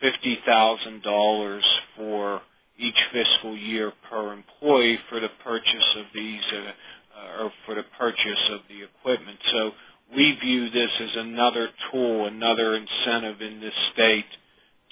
[0.00, 1.64] fifty thousand dollars
[1.96, 2.40] for
[2.78, 8.50] each fiscal year per employee for the purchase of these, uh, or for the purchase
[8.50, 9.38] of the equipment.
[9.52, 9.72] So
[10.14, 14.26] we view this as another tool, another incentive in this state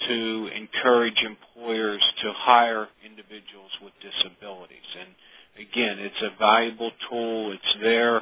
[0.07, 4.77] to encourage employers to hire individuals with disabilities.
[4.99, 7.51] And again, it's a valuable tool.
[7.51, 8.21] It's there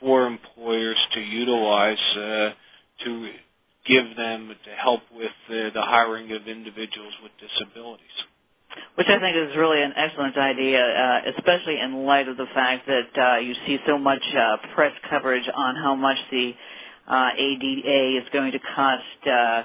[0.00, 2.50] for employers to utilize uh,
[3.04, 3.30] to
[3.86, 8.06] give them to help with uh, the hiring of individuals with disabilities.
[8.96, 12.86] Which I think is really an excellent idea, uh, especially in light of the fact
[12.86, 16.52] that uh, you see so much uh, press coverage on how much the
[17.08, 19.62] uh, ADA is going to cost uh,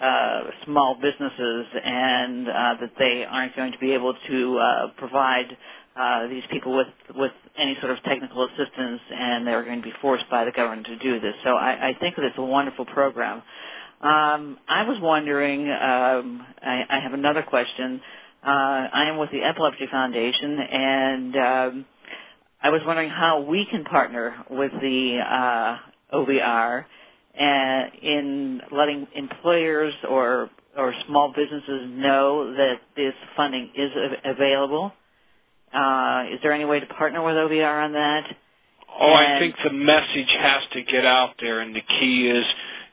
[0.00, 5.56] uh, small businesses, and uh, that they aren't going to be able to uh, provide
[5.96, 9.94] uh, these people with with any sort of technical assistance, and they're going to be
[10.02, 11.34] forced by the government to do this.
[11.44, 13.42] So I, I think that it's a wonderful program.
[14.00, 15.70] Um, I was wondering.
[15.70, 18.00] Um, I, I have another question.
[18.44, 21.86] Uh, I am with the Epilepsy Foundation, and um,
[22.62, 25.78] I was wondering how we can partner with the uh,
[26.14, 26.84] OVR
[27.34, 33.90] and in letting employers or or small businesses know that this funding is
[34.26, 34.92] available.
[35.72, 38.26] Uh, is there any way to partner with OVR on that?
[39.00, 42.44] Oh, and I think the message has to get out there, and the key is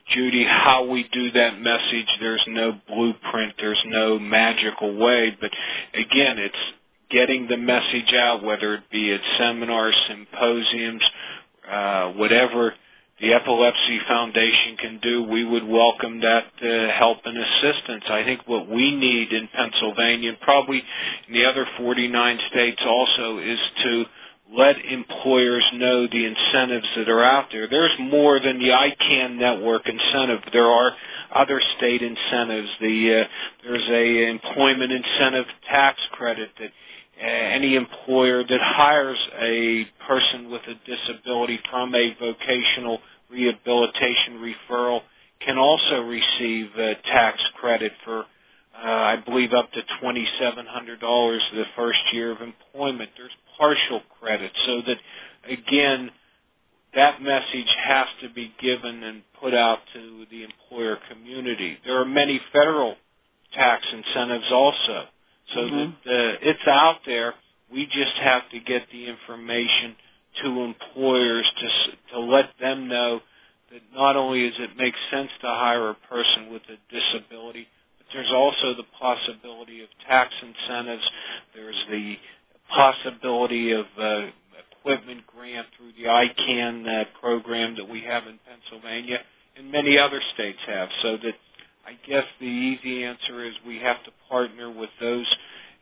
[0.08, 5.50] Judy, how we do that message, there's no blueprint, there's no magical way, but
[5.94, 6.54] again, it's
[7.10, 11.02] getting the message out, whether it be at seminars, symposiums,
[11.70, 12.74] uh, whatever
[13.20, 18.02] the Epilepsy Foundation can do, we would welcome that uh, help and assistance.
[18.08, 20.82] I think what we need in Pennsylvania, and probably
[21.28, 24.04] in the other 49 states also, is to
[24.56, 27.68] let employers know the incentives that are out there.
[27.68, 30.40] There's more than the ICAN network incentive.
[30.52, 30.92] There are
[31.34, 32.68] other state incentives.
[32.80, 33.28] The uh,
[33.64, 36.70] there's a employment incentive tax credit that
[37.22, 43.00] uh, any employer that hires a person with a disability from a vocational
[43.30, 44.38] rehabilitation
[44.70, 45.00] referral
[45.40, 48.26] can also receive a tax credit for
[48.74, 53.10] uh, I believe up to $2,700 the first year of employment.
[53.16, 54.96] There's partial credit so that
[55.48, 56.10] again
[56.94, 61.78] that message has to be given and put out to the employer community.
[61.84, 62.96] There are many federal
[63.54, 65.04] tax incentives also.
[65.54, 65.92] So mm-hmm.
[66.04, 67.34] that uh, it's out there.
[67.72, 69.96] We just have to get the information
[70.42, 73.20] to employers to to let them know
[73.70, 77.66] that not only does it make sense to hire a person with a disability,
[78.12, 81.08] there's also the possibility of tax incentives.
[81.54, 82.16] There's the
[82.68, 84.26] possibility of uh,
[84.82, 89.20] equipment grant through the ICAN uh, program that we have in Pennsylvania
[89.56, 90.88] and many other states have.
[91.02, 91.34] So that
[91.86, 95.26] I guess the easy answer is we have to partner with those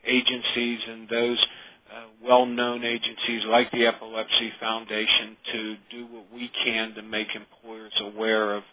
[0.05, 1.45] agencies and those
[1.93, 7.93] uh, well-known agencies like the Epilepsy Foundation to do what we can to make employers
[7.99, 8.63] aware of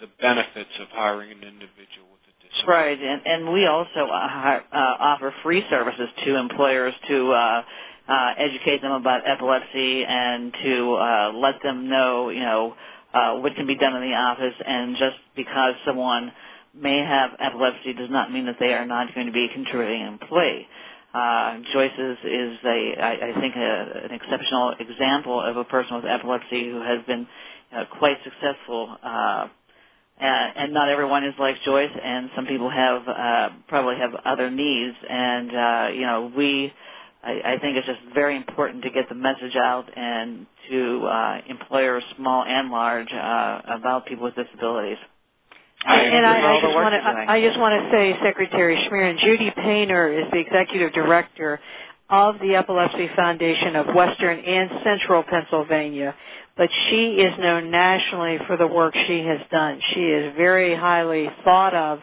[0.00, 2.23] the benefits of hiring an individual with
[2.54, 2.68] disability.
[2.68, 7.62] Right, and, and we also uh, uh, offer free services to employers to uh,
[8.08, 12.74] uh, educate them about epilepsy and to uh, let them know, you know,
[13.14, 14.54] uh, what can be done in the office.
[14.66, 16.32] And just because someone
[16.74, 20.02] may have epilepsy does not mean that they are not going to be a contributing
[20.02, 20.66] employee.
[21.14, 25.96] Uh, Joyce is, is a, I, I think, a, an exceptional example of a person
[25.96, 27.26] with epilepsy who has been
[27.76, 28.96] uh, quite successful.
[29.02, 29.48] Uh,
[30.18, 34.50] and, and not everyone is like Joyce, and some people have uh, probably have other
[34.50, 34.96] needs.
[35.08, 36.72] And uh, you know, we,
[37.22, 41.38] I, I think it's just very important to get the message out and to uh,
[41.48, 44.98] employers, small and large, uh, about people with disabilities.
[45.86, 49.52] I, and I, I just want to I just want to say, Secretary Schmerin, Judy
[49.54, 51.60] Painter is the executive director
[52.14, 56.14] of the Epilepsy Foundation of Western and Central Pennsylvania,
[56.56, 59.80] but she is known nationally for the work she has done.
[59.92, 61.98] She is very highly thought of,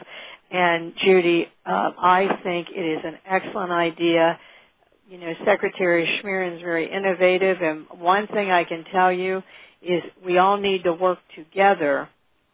[0.52, 4.38] and Judy, uh, I think it is an excellent idea.
[5.10, 9.42] You know, Secretary Schmerin is very innovative, and one thing I can tell you
[9.82, 12.10] is we all need to work together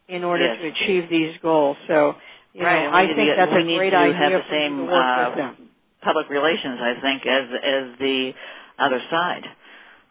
[0.06, 0.58] in order yes.
[0.62, 1.76] to achieve these goals.
[1.88, 2.14] So,
[2.54, 2.84] you right.
[2.84, 5.67] know, I think that's a great idea have the same, to work uh, with them.
[6.02, 8.32] Public relations, I think, as as the
[8.78, 9.44] other side.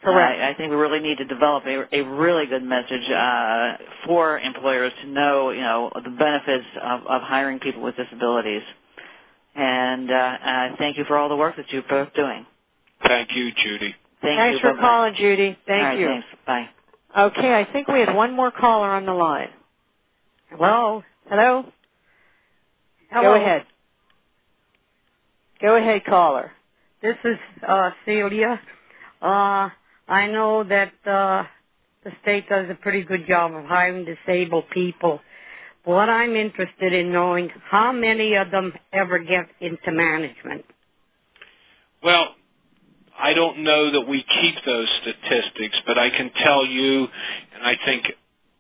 [0.04, 0.42] Correct.
[0.42, 4.40] Uh, I think we really need to develop a, a really good message uh, for
[4.40, 8.62] employers to know, you know, the benefits of, of hiring people with disabilities.
[9.56, 12.46] And uh, uh, thank you for all the work that you're both doing.
[13.04, 13.96] Thank you, Judy.
[14.22, 14.70] Thank Thanks you.
[14.70, 15.58] for calling, Judy.
[15.66, 16.08] Thank all right, you.
[16.08, 16.28] Thanks.
[16.46, 16.70] Bye.
[17.18, 19.50] Okay, I think we have one more caller on the line.
[20.50, 21.04] Hello.
[21.30, 21.66] Hello.
[23.10, 23.22] Hello.
[23.24, 23.66] Go ahead.
[25.62, 26.52] Go ahead, caller.
[27.02, 27.38] This is
[27.68, 28.60] uh, Celia.
[29.22, 29.70] Uh,
[30.08, 31.44] I know that uh,
[32.04, 35.20] the state does a pretty good job of hiring disabled people.
[35.84, 40.66] What I'm interested in knowing how many of them ever get into management.
[42.04, 42.36] Well,
[43.18, 47.08] I don't know that we keep those statistics, but I can tell you,
[47.56, 48.06] and I think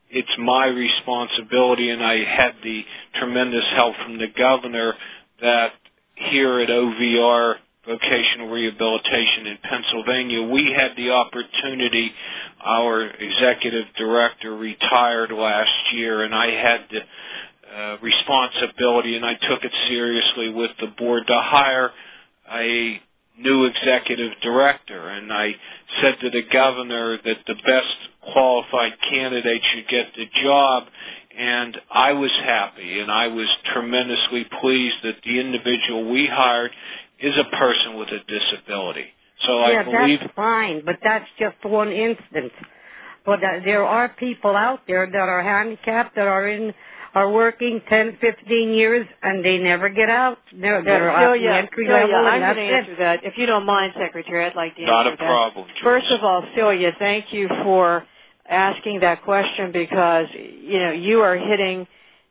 [0.09, 2.83] it's my responsibility, and I had the
[3.15, 4.95] tremendous help from the governor
[5.41, 5.73] that
[6.17, 7.55] here at OVR
[7.85, 12.11] Vocational Rehabilitation in Pennsylvania, we had the opportunity.
[12.63, 17.01] Our executive director retired last year, and I had the
[17.73, 21.91] uh, responsibility, and I took it seriously with the board to hire
[22.51, 22.99] a
[23.39, 25.09] new executive director.
[25.09, 25.55] And I
[26.01, 30.83] said to the governor that the best qualified candidate should get the job
[31.37, 36.71] and I was happy and I was tremendously pleased that the individual we hired
[37.19, 39.05] is a person with a disability.
[39.45, 42.51] So yeah, I believe that's fine, but that's just one instance.
[43.25, 46.73] But uh, there are people out there that are handicapped that are in
[47.13, 50.37] are working 10, 15 years and they never get out.
[50.53, 52.99] They're, they're yeah, at the entry Celia, level I'm going to answer it.
[52.99, 53.19] that.
[53.23, 55.67] If you don't mind, Secretary, I'd like to not answer a problem.
[55.67, 55.83] Joyce.
[55.83, 58.05] First of all, Celia, thank you for
[58.49, 61.87] asking that question because you know you are hitting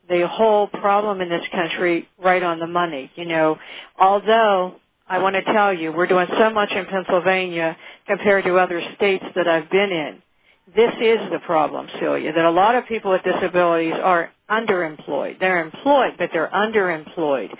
[0.08, 3.10] the whole problem in this country right on the money.
[3.16, 3.58] You know,
[3.98, 4.76] although
[5.08, 9.24] I want to tell you we're doing so much in Pennsylvania compared to other states
[9.34, 10.22] that I've been in.
[10.74, 15.38] This is the problem, Celia, that a lot of people with disabilities are underemployed.
[15.38, 17.50] They're employed, but they're underemployed.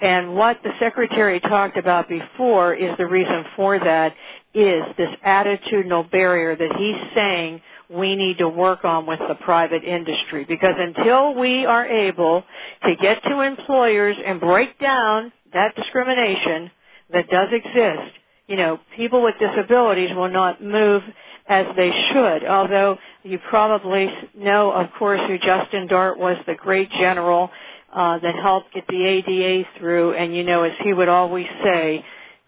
[0.00, 4.14] And what the Secretary talked about before is the reason for that
[4.54, 9.84] is this attitudinal barrier that he's saying we need to work on with the private
[9.84, 10.44] industry.
[10.44, 12.44] Because until we are able
[12.84, 16.70] to get to employers and break down that discrimination
[17.12, 18.16] that does exist,
[18.46, 21.02] you know, people with disabilities will not move
[21.46, 22.44] as they should.
[22.44, 27.50] Although you probably know, of course, who Justin Dart was, the great general
[27.92, 30.14] uh, that helped get the ADA through.
[30.14, 32.04] And you know, as he would always say,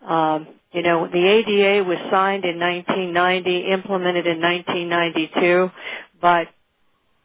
[0.07, 5.70] um, you know, the ADA was signed in 1990, implemented in 1992,
[6.20, 6.48] but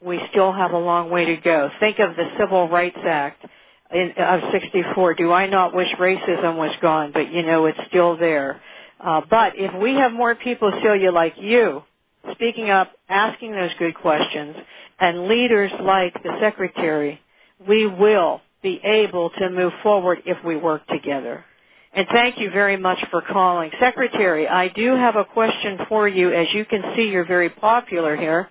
[0.03, 1.69] we still have a long way to go.
[1.79, 3.45] Think of the Civil Rights Act
[3.93, 5.15] in, of 64.
[5.15, 7.11] Do I not wish racism was gone?
[7.13, 8.61] But you know, it's still there.
[8.99, 11.83] Uh, but if we have more people, Celia, like you,
[12.33, 14.55] speaking up, asking those good questions,
[14.99, 17.19] and leaders like the Secretary,
[17.67, 21.43] we will be able to move forward if we work together.
[21.93, 23.69] And thank you very much for calling.
[23.79, 26.31] Secretary, I do have a question for you.
[26.33, 28.49] As you can see, you're very popular here.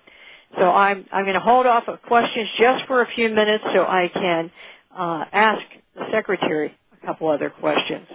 [0.59, 3.81] So I'm, I'm going to hold off of questions just for a few minutes so
[3.81, 4.51] I can
[4.95, 5.61] uh, ask
[5.95, 8.07] the Secretary a couple other questions.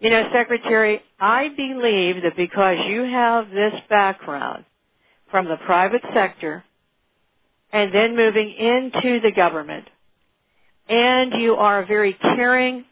[0.00, 4.64] You know, Secretary, I believe that because you have this background
[5.30, 6.62] from the private sector
[7.72, 9.88] and then moving into the government,
[10.88, 12.84] and you are a very caring,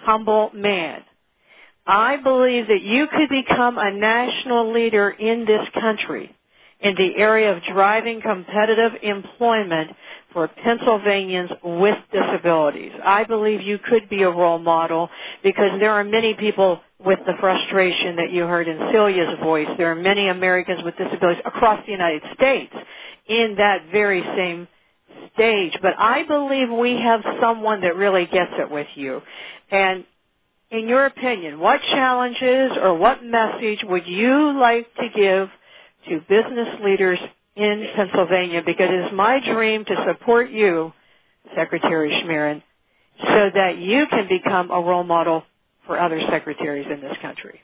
[0.00, 1.02] humble man,
[1.86, 6.34] I believe that you could become a national leader in this country
[6.80, 9.90] in the area of driving competitive employment
[10.32, 12.92] for Pennsylvanians with disabilities.
[13.04, 15.08] I believe you could be a role model
[15.44, 19.68] because there are many people with the frustration that you heard in Celia's voice.
[19.76, 22.74] There are many Americans with disabilities across the United States
[23.28, 24.66] in that very same
[25.34, 25.72] stage.
[25.82, 29.20] But I believe we have someone that really gets it with you.
[29.70, 30.04] And
[30.72, 35.48] in your opinion, what challenges or what message would you like to give
[36.08, 37.18] to business leaders
[37.54, 38.62] in Pennsylvania?
[38.64, 40.92] Because it is my dream to support you,
[41.54, 42.62] Secretary Schmerin,
[43.20, 45.44] so that you can become a role model
[45.86, 47.60] for other secretaries in this country.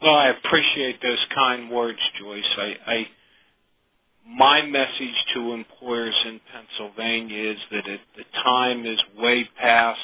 [0.00, 2.44] Well, I appreciate those kind words, Joyce.
[2.56, 3.06] I, I
[4.26, 10.00] my message to employers in Pennsylvania is that it, the time is way past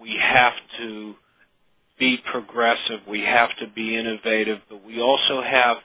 [0.00, 1.14] we have to
[1.98, 3.00] be progressive.
[3.08, 5.78] We have to be innovative, but we also have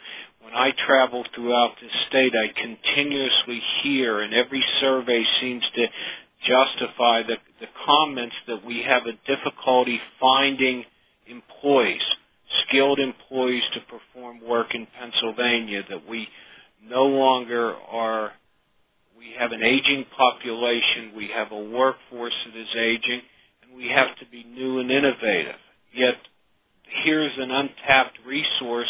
[0.44, 5.88] when I travel throughout the state, I continuously hear, and every survey seems to
[6.46, 10.84] justify the, the comments that we have a difficulty finding
[11.28, 12.02] employees,
[12.68, 16.28] skilled employees to perform work in Pennsylvania, that we
[16.86, 18.34] no longer are,
[19.18, 23.22] we have an aging population, we have a workforce that is aging,
[23.76, 25.56] we have to be new and innovative.
[25.94, 26.16] Yet
[27.04, 28.90] here's an untapped resource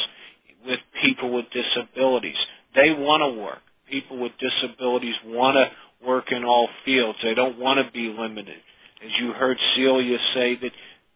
[0.65, 2.37] with people with disabilities.
[2.75, 3.59] They want to work.
[3.89, 7.19] People with disabilities want to work in all fields.
[7.21, 8.57] They don't want to be limited.
[9.03, 10.71] As you heard Celia say that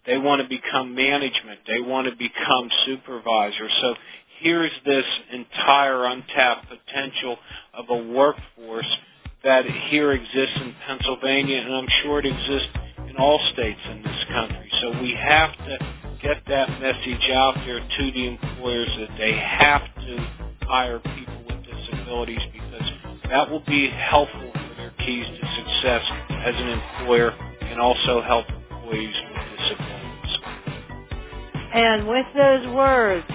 [0.06, 1.60] they want to become management.
[1.68, 3.72] They want to become supervisors.
[3.82, 3.96] So
[4.40, 7.38] here's this entire untapped potential
[7.74, 8.98] of a workforce
[9.44, 12.70] that here exists in Pennsylvania, and I'm sure it exists
[13.18, 14.70] all states in this country.
[14.82, 15.78] So we have to
[16.22, 20.28] get that message out there to the employers that they have to
[20.62, 22.90] hire people with disabilities because
[23.30, 28.46] that will be helpful for their keys to success as an employer and also help
[28.50, 30.38] employees with disabilities.
[31.74, 33.26] And with those words,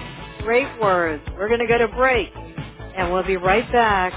[0.41, 4.13] great words, we're going to go to break, and we'll be right back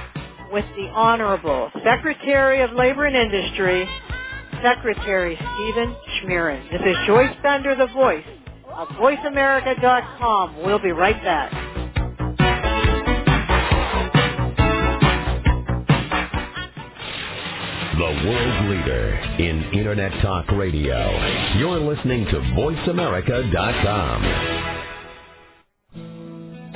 [0.53, 3.87] with the Honorable Secretary of Labor and Industry,
[4.63, 6.71] Secretary Stephen Schmerin.
[6.71, 8.25] This is Joyce Bender, the voice
[8.73, 10.63] of VoiceAmerica.com.
[10.63, 11.53] We'll be right back.
[17.97, 21.11] The world leader in Internet Talk Radio.
[21.59, 24.56] You're listening to VoiceAmerica.com.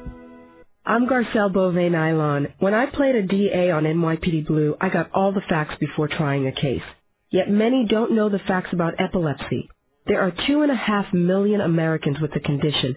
[0.85, 2.53] I'm Garcelle Beauvais Nilon.
[2.61, 6.47] When I played a DA on NYPD Blue, I got all the facts before trying
[6.47, 6.85] a case.
[7.31, 9.69] Yet many don't know the facts about epilepsy.
[10.07, 12.97] There are two and a half million Americans with the condition,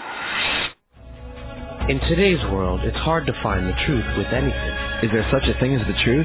[1.91, 4.73] In today's world, it's hard to find the truth with anything.
[5.03, 6.23] Is there such a thing as the truth?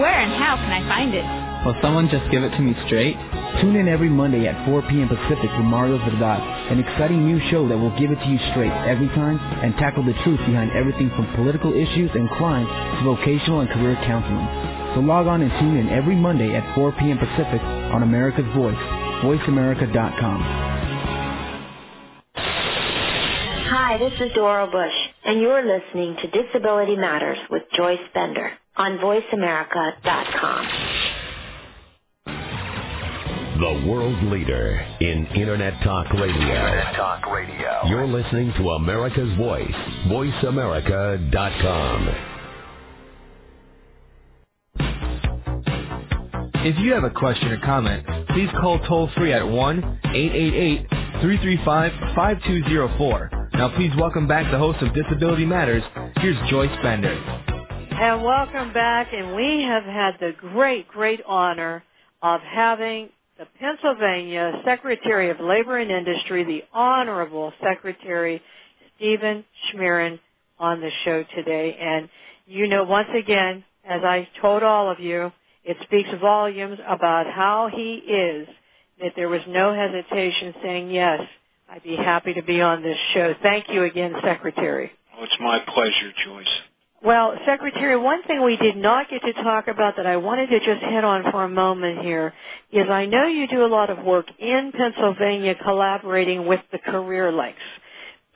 [0.00, 1.20] Where and how can I find it?
[1.68, 3.20] Will someone just give it to me straight?
[3.60, 5.12] Tune in every Monday at 4 p.m.
[5.12, 6.40] Pacific with Mario Verdad,
[6.72, 10.00] an exciting new show that will give it to you straight every time and tackle
[10.00, 14.48] the truth behind everything from political issues and crime to vocational and career counseling.
[14.96, 17.20] So log on and tune in every Monday at 4 p.m.
[17.20, 17.60] Pacific
[17.92, 18.80] on America's Voice,
[19.20, 20.81] voiceamerica.com.
[23.74, 24.92] Hi, this is Dora Bush,
[25.24, 30.68] and you're listening to Disability Matters with Joyce Bender on VoiceAmerica.com.
[33.58, 36.36] The world leader in Internet Talk Radio.
[36.36, 37.80] Internet Talk Radio.
[37.86, 39.72] You're listening to America's Voice,
[40.06, 42.08] voiceamerica.com.
[46.66, 49.78] If you have a question or comment, please call toll free at 1
[50.12, 50.88] 888
[51.22, 53.41] 335 5204.
[53.54, 55.82] Now, please welcome back the host of Disability Matters.
[56.16, 57.12] Here's Joyce Bender.
[57.12, 59.08] And welcome back.
[59.12, 61.84] And we have had the great, great honor
[62.22, 68.40] of having the Pennsylvania Secretary of Labor and Industry, the Honorable Secretary
[68.96, 70.18] Stephen Schmerin,
[70.58, 71.76] on the show today.
[71.78, 72.08] And
[72.46, 75.30] you know, once again, as I told all of you,
[75.64, 78.48] it speaks volumes about how he is,
[79.00, 81.20] that there was no hesitation saying yes.
[81.72, 83.34] I'd be happy to be on this show.
[83.42, 84.90] Thank you again, Secretary.
[85.16, 86.46] Oh, it's my pleasure, Joyce.
[87.02, 90.58] Well, Secretary, one thing we did not get to talk about that I wanted to
[90.58, 92.34] just hit on for a moment here
[92.70, 97.32] is I know you do a lot of work in Pennsylvania collaborating with the career
[97.32, 97.62] links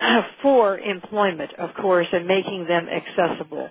[0.42, 3.68] for employment, of course, and making them accessible.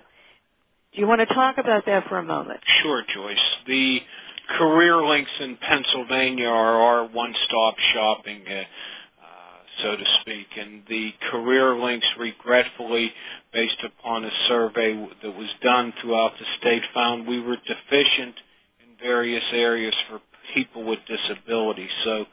[0.94, 2.60] Do you want to talk about that for a moment?
[2.84, 3.36] Sure, Joyce.
[3.66, 3.98] The
[4.58, 8.44] career links in Pennsylvania are our one-stop shopping.
[8.48, 8.62] Uh,
[9.82, 10.46] so to speak.
[10.58, 13.12] And the career links, regretfully,
[13.52, 18.34] based upon a survey that was done throughout the state, found we were deficient
[18.80, 20.20] in various areas for
[20.54, 21.90] people with disabilities.
[22.04, 22.26] So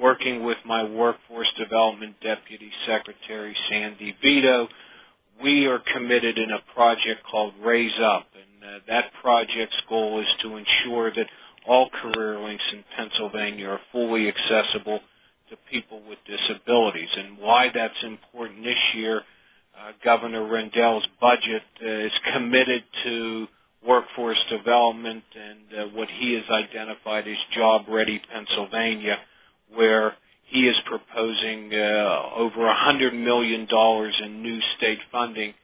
[0.00, 4.68] working with my workforce development deputy secretary, Sandy Vito,
[5.42, 8.26] we are committed in a project called Raise Up.
[8.34, 11.26] And uh, that project's goal is to ensure that
[11.66, 15.00] all career links in Pennsylvania are fully accessible
[15.50, 17.08] to people with disabilities.
[17.16, 19.22] And why that's important this year,
[19.78, 23.46] uh, Governor Rendell's budget uh, is committed to
[23.86, 29.18] workforce development and uh, what he has identified as Job Ready Pennsylvania,
[29.74, 30.14] where
[30.46, 35.54] he is proposing uh, over a hundred million dollars in new state funding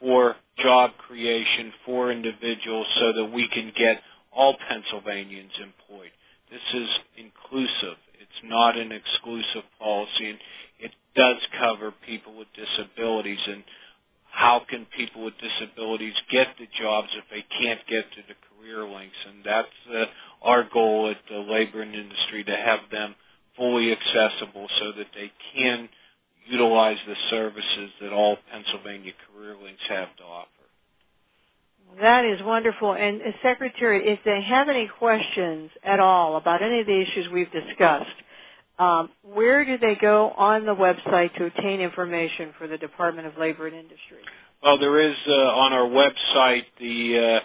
[0.00, 4.00] for job creation for individuals so that we can get
[4.32, 6.10] all Pennsylvanians employed.
[6.50, 7.96] This is inclusive.
[8.30, 10.38] It's not an exclusive policy and
[10.78, 13.64] it does cover people with disabilities and
[14.30, 18.86] how can people with disabilities get the jobs if they can't get to the career
[18.86, 20.04] links and that's uh,
[20.42, 23.14] our goal at the labor and industry to have them
[23.56, 25.88] fully accessible so that they can
[26.46, 30.57] utilize the services that all Pennsylvania career links have to offer.
[32.00, 32.94] That is wonderful.
[32.94, 37.28] And uh, Secretary, if they have any questions at all about any of the issues
[37.32, 38.06] we've discussed,
[38.78, 43.36] um, where do they go on the website to obtain information for the Department of
[43.36, 44.18] Labor and Industry?
[44.62, 46.62] Well, there is uh, on our website.
[46.78, 47.40] The uh,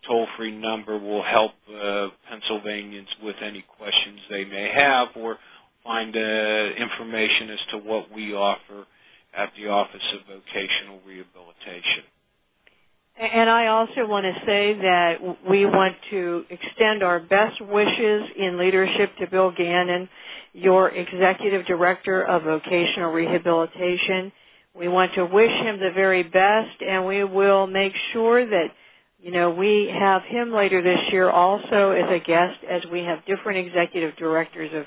[0.07, 5.37] toll-free number will help uh, Pennsylvanians with any questions they may have or
[5.83, 8.85] find uh, information as to what we offer
[9.35, 12.03] at the Office of Vocational Rehabilitation.
[13.19, 18.57] And I also want to say that we want to extend our best wishes in
[18.57, 20.09] leadership to Bill Gannon,
[20.53, 24.31] your Executive Director of Vocational Rehabilitation.
[24.75, 28.71] We want to wish him the very best and we will make sure that
[29.23, 33.25] you know, we have him later this year also as a guest as we have
[33.25, 34.85] different executive directors of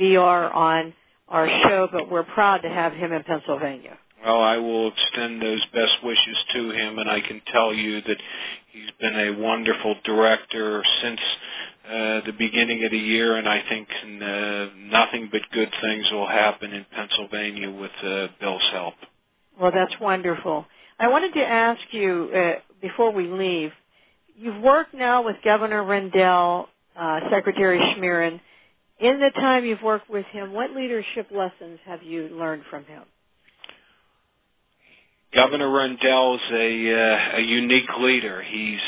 [0.00, 0.94] VR on
[1.28, 3.98] our show, but we're proud to have him in Pennsylvania.
[4.24, 8.16] Well, I will extend those best wishes to him, and I can tell you that
[8.72, 11.20] he's been a wonderful director since
[11.86, 16.28] uh, the beginning of the year, and I think uh, nothing but good things will
[16.28, 18.94] happen in Pennsylvania with uh, Bill's help.
[19.60, 20.66] Well, that's wonderful.
[20.98, 23.72] I wanted to ask you uh, before we leave.
[24.36, 28.40] You've worked now with Governor Rendell, uh, Secretary Schmerin
[28.98, 33.02] in the time you've worked with him, what leadership lessons have you learned from him?
[35.34, 38.40] Governor Rendell's a uh, a unique leader.
[38.40, 38.80] He's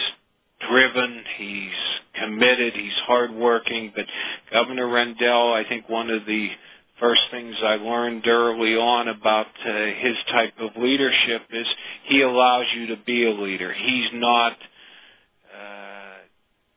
[0.71, 1.75] driven, he's
[2.15, 3.93] committed, he's hardworking.
[3.97, 4.07] But
[4.53, 6.49] Governor Rendell, I think one of the
[7.01, 11.67] first things I learned early on about uh, his type of leadership is
[12.05, 13.73] he allows you to be a leader.
[13.73, 14.57] He's not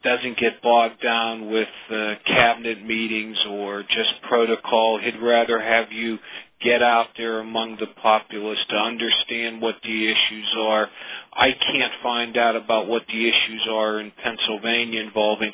[0.04, 4.98] doesn't get bogged down with uh, cabinet meetings or just protocol.
[4.98, 6.18] He'd rather have you
[6.62, 10.90] get out there among the populace to understand what the issues are.
[11.34, 15.52] I can't find out about what the issues are in Pennsylvania involving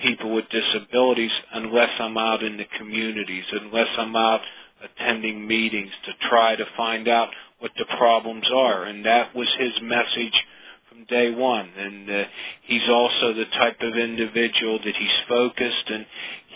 [0.00, 4.40] people with disabilities unless I'm out in the communities, unless I'm out
[4.82, 7.28] attending meetings to try to find out
[7.58, 8.84] what the problems are.
[8.84, 10.44] And that was his message
[10.88, 11.70] from day one.
[11.76, 12.24] And uh,
[12.62, 16.06] he's also the type of individual that he's focused and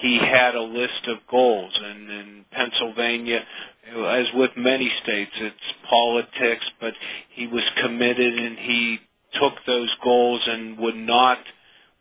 [0.00, 1.72] he had a list of goals.
[1.82, 3.40] And in Pennsylvania,
[4.06, 5.56] as with many states, it's
[5.88, 6.94] politics, but
[7.30, 8.98] he was committed and he
[9.40, 11.38] took those goals and would not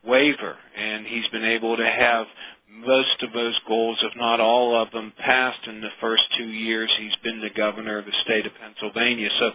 [0.04, 0.56] waver.
[0.76, 2.26] And he's been able to have
[2.74, 6.90] most of those goals, if not all of them, passed in the first two years
[6.98, 9.28] he's been the governor of the state of Pennsylvania.
[9.38, 9.50] So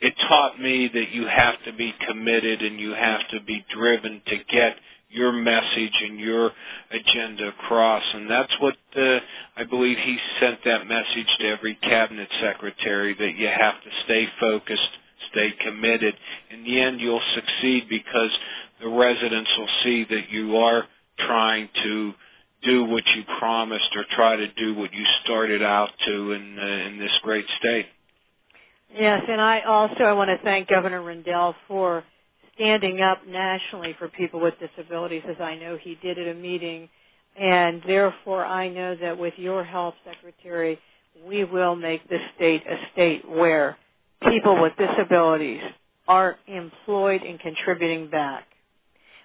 [0.00, 4.22] it taught me that you have to be committed and you have to be driven
[4.26, 4.76] to get
[5.10, 6.50] your message and your
[6.90, 8.02] agenda across.
[8.14, 9.18] And that's what uh,
[9.56, 14.28] I believe he sent that message to every cabinet secretary that you have to stay
[14.38, 14.90] focused,
[15.32, 16.14] stay committed.
[16.50, 18.30] In the end, you'll succeed because
[18.80, 20.84] the residents will see that you are
[21.18, 22.12] trying to
[22.62, 26.88] do what you promised or try to do what you started out to in uh,
[26.88, 27.86] in this great state.
[28.94, 32.04] Yes, and I also I want to thank Governor Rendell for
[32.54, 36.88] standing up nationally for people with disabilities, as I know he did at a meeting,
[37.38, 40.78] and therefore I know that with your help, Secretary,
[41.24, 43.76] we will make this state a state where
[44.28, 45.62] people with disabilities
[46.08, 48.47] are employed and contributing back.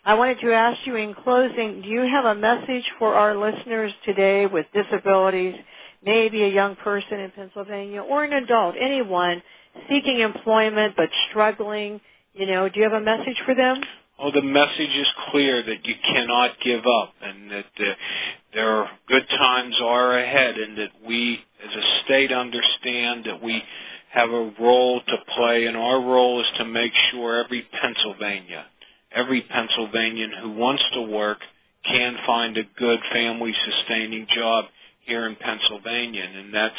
[0.05, 3.93] I wanted to ask you in closing, do you have a message for our listeners
[4.03, 5.55] today with disabilities,
[6.03, 9.41] maybe a young person in Pennsylvania or an adult, anyone
[9.89, 12.01] seeking employment but struggling,
[12.33, 13.81] you know, do you have a message for them?
[14.19, 17.93] Oh, the message is clear that you cannot give up and that uh,
[18.53, 23.63] there are good times are ahead and that we as a state understand that we
[24.11, 28.65] have a role to play and our role is to make sure every Pennsylvania,
[29.13, 31.39] every Pennsylvanian who wants to work
[31.85, 34.65] can find a good family sustaining job
[35.05, 36.75] here in Pennsylvania, and that's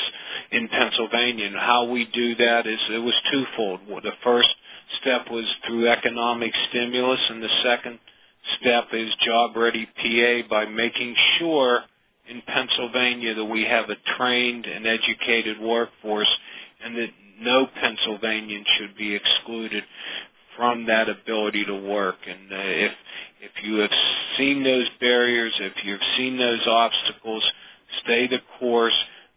[0.50, 1.46] in Pennsylvania.
[1.46, 3.80] And how we do that is it was twofold.
[4.02, 4.48] The first
[5.00, 7.98] step was through economic stimulus, and the second
[8.60, 11.82] step is Job Ready PA by making sure
[12.28, 16.30] in Pennsylvania that we have a trained and educated workforce,
[16.82, 17.10] and that
[17.40, 19.84] no Pennsylvanian should be excluded
[20.56, 22.16] from that ability to work.
[22.26, 22.92] And uh, if
[23.40, 23.90] if you have
[24.38, 27.44] seen those barriers, if you've seen those obstacles,
[28.02, 28.94] stay the course,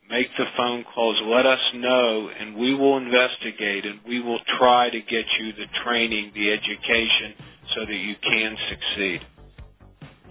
[0.09, 4.89] make the phone calls, let us know, and we will investigate and we will try
[4.89, 7.33] to get you the training, the education,
[7.75, 9.21] so that you can succeed.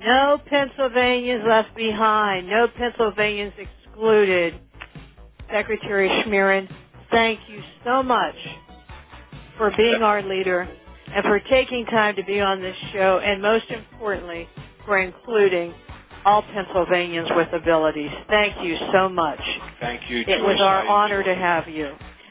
[0.01, 2.49] No Pennsylvanians left behind.
[2.49, 4.55] No Pennsylvanians excluded.
[5.53, 6.69] Secretary Schmerin,
[7.11, 8.35] thank you so much
[9.57, 10.69] for being our leader
[11.15, 14.49] and for taking time to be on this show and most importantly
[14.85, 15.75] for including
[16.25, 18.11] all Pennsylvanians with abilities.
[18.29, 19.41] Thank you so much.
[19.81, 20.25] Thank you.
[20.27, 21.87] It was our honor to have you.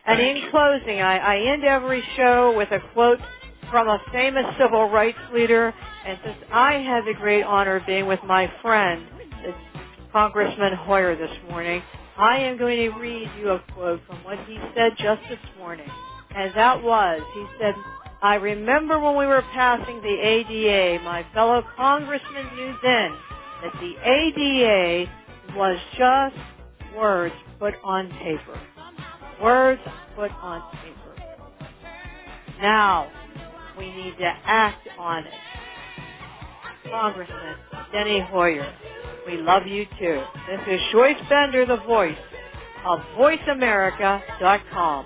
[0.06, 0.52] And Thank in you.
[0.52, 3.20] closing, I, I end every show with a quote
[3.72, 5.74] from a famous civil rights leader.
[6.06, 9.08] And since I had the great honor of being with my friend,
[10.12, 11.82] Congressman Hoyer this morning,
[12.18, 15.90] I am going to read you a quote from what he said just this morning.
[16.36, 17.74] And that was, he said,
[18.22, 23.12] I remember when we were passing the ADA, my fellow congressmen knew then
[23.64, 25.12] that the ADA
[25.56, 26.36] was just
[26.98, 28.60] words put on paper.
[29.42, 29.82] Words
[30.16, 30.96] put on paper.
[32.62, 33.10] Now,
[33.78, 35.34] we need to act on it.
[36.90, 37.56] Congressman
[37.94, 38.74] Steny Hoyer,
[39.26, 40.22] we love you too.
[40.50, 42.18] This is Joyce Bender, the voice
[42.86, 45.06] of VoiceAmerica.com.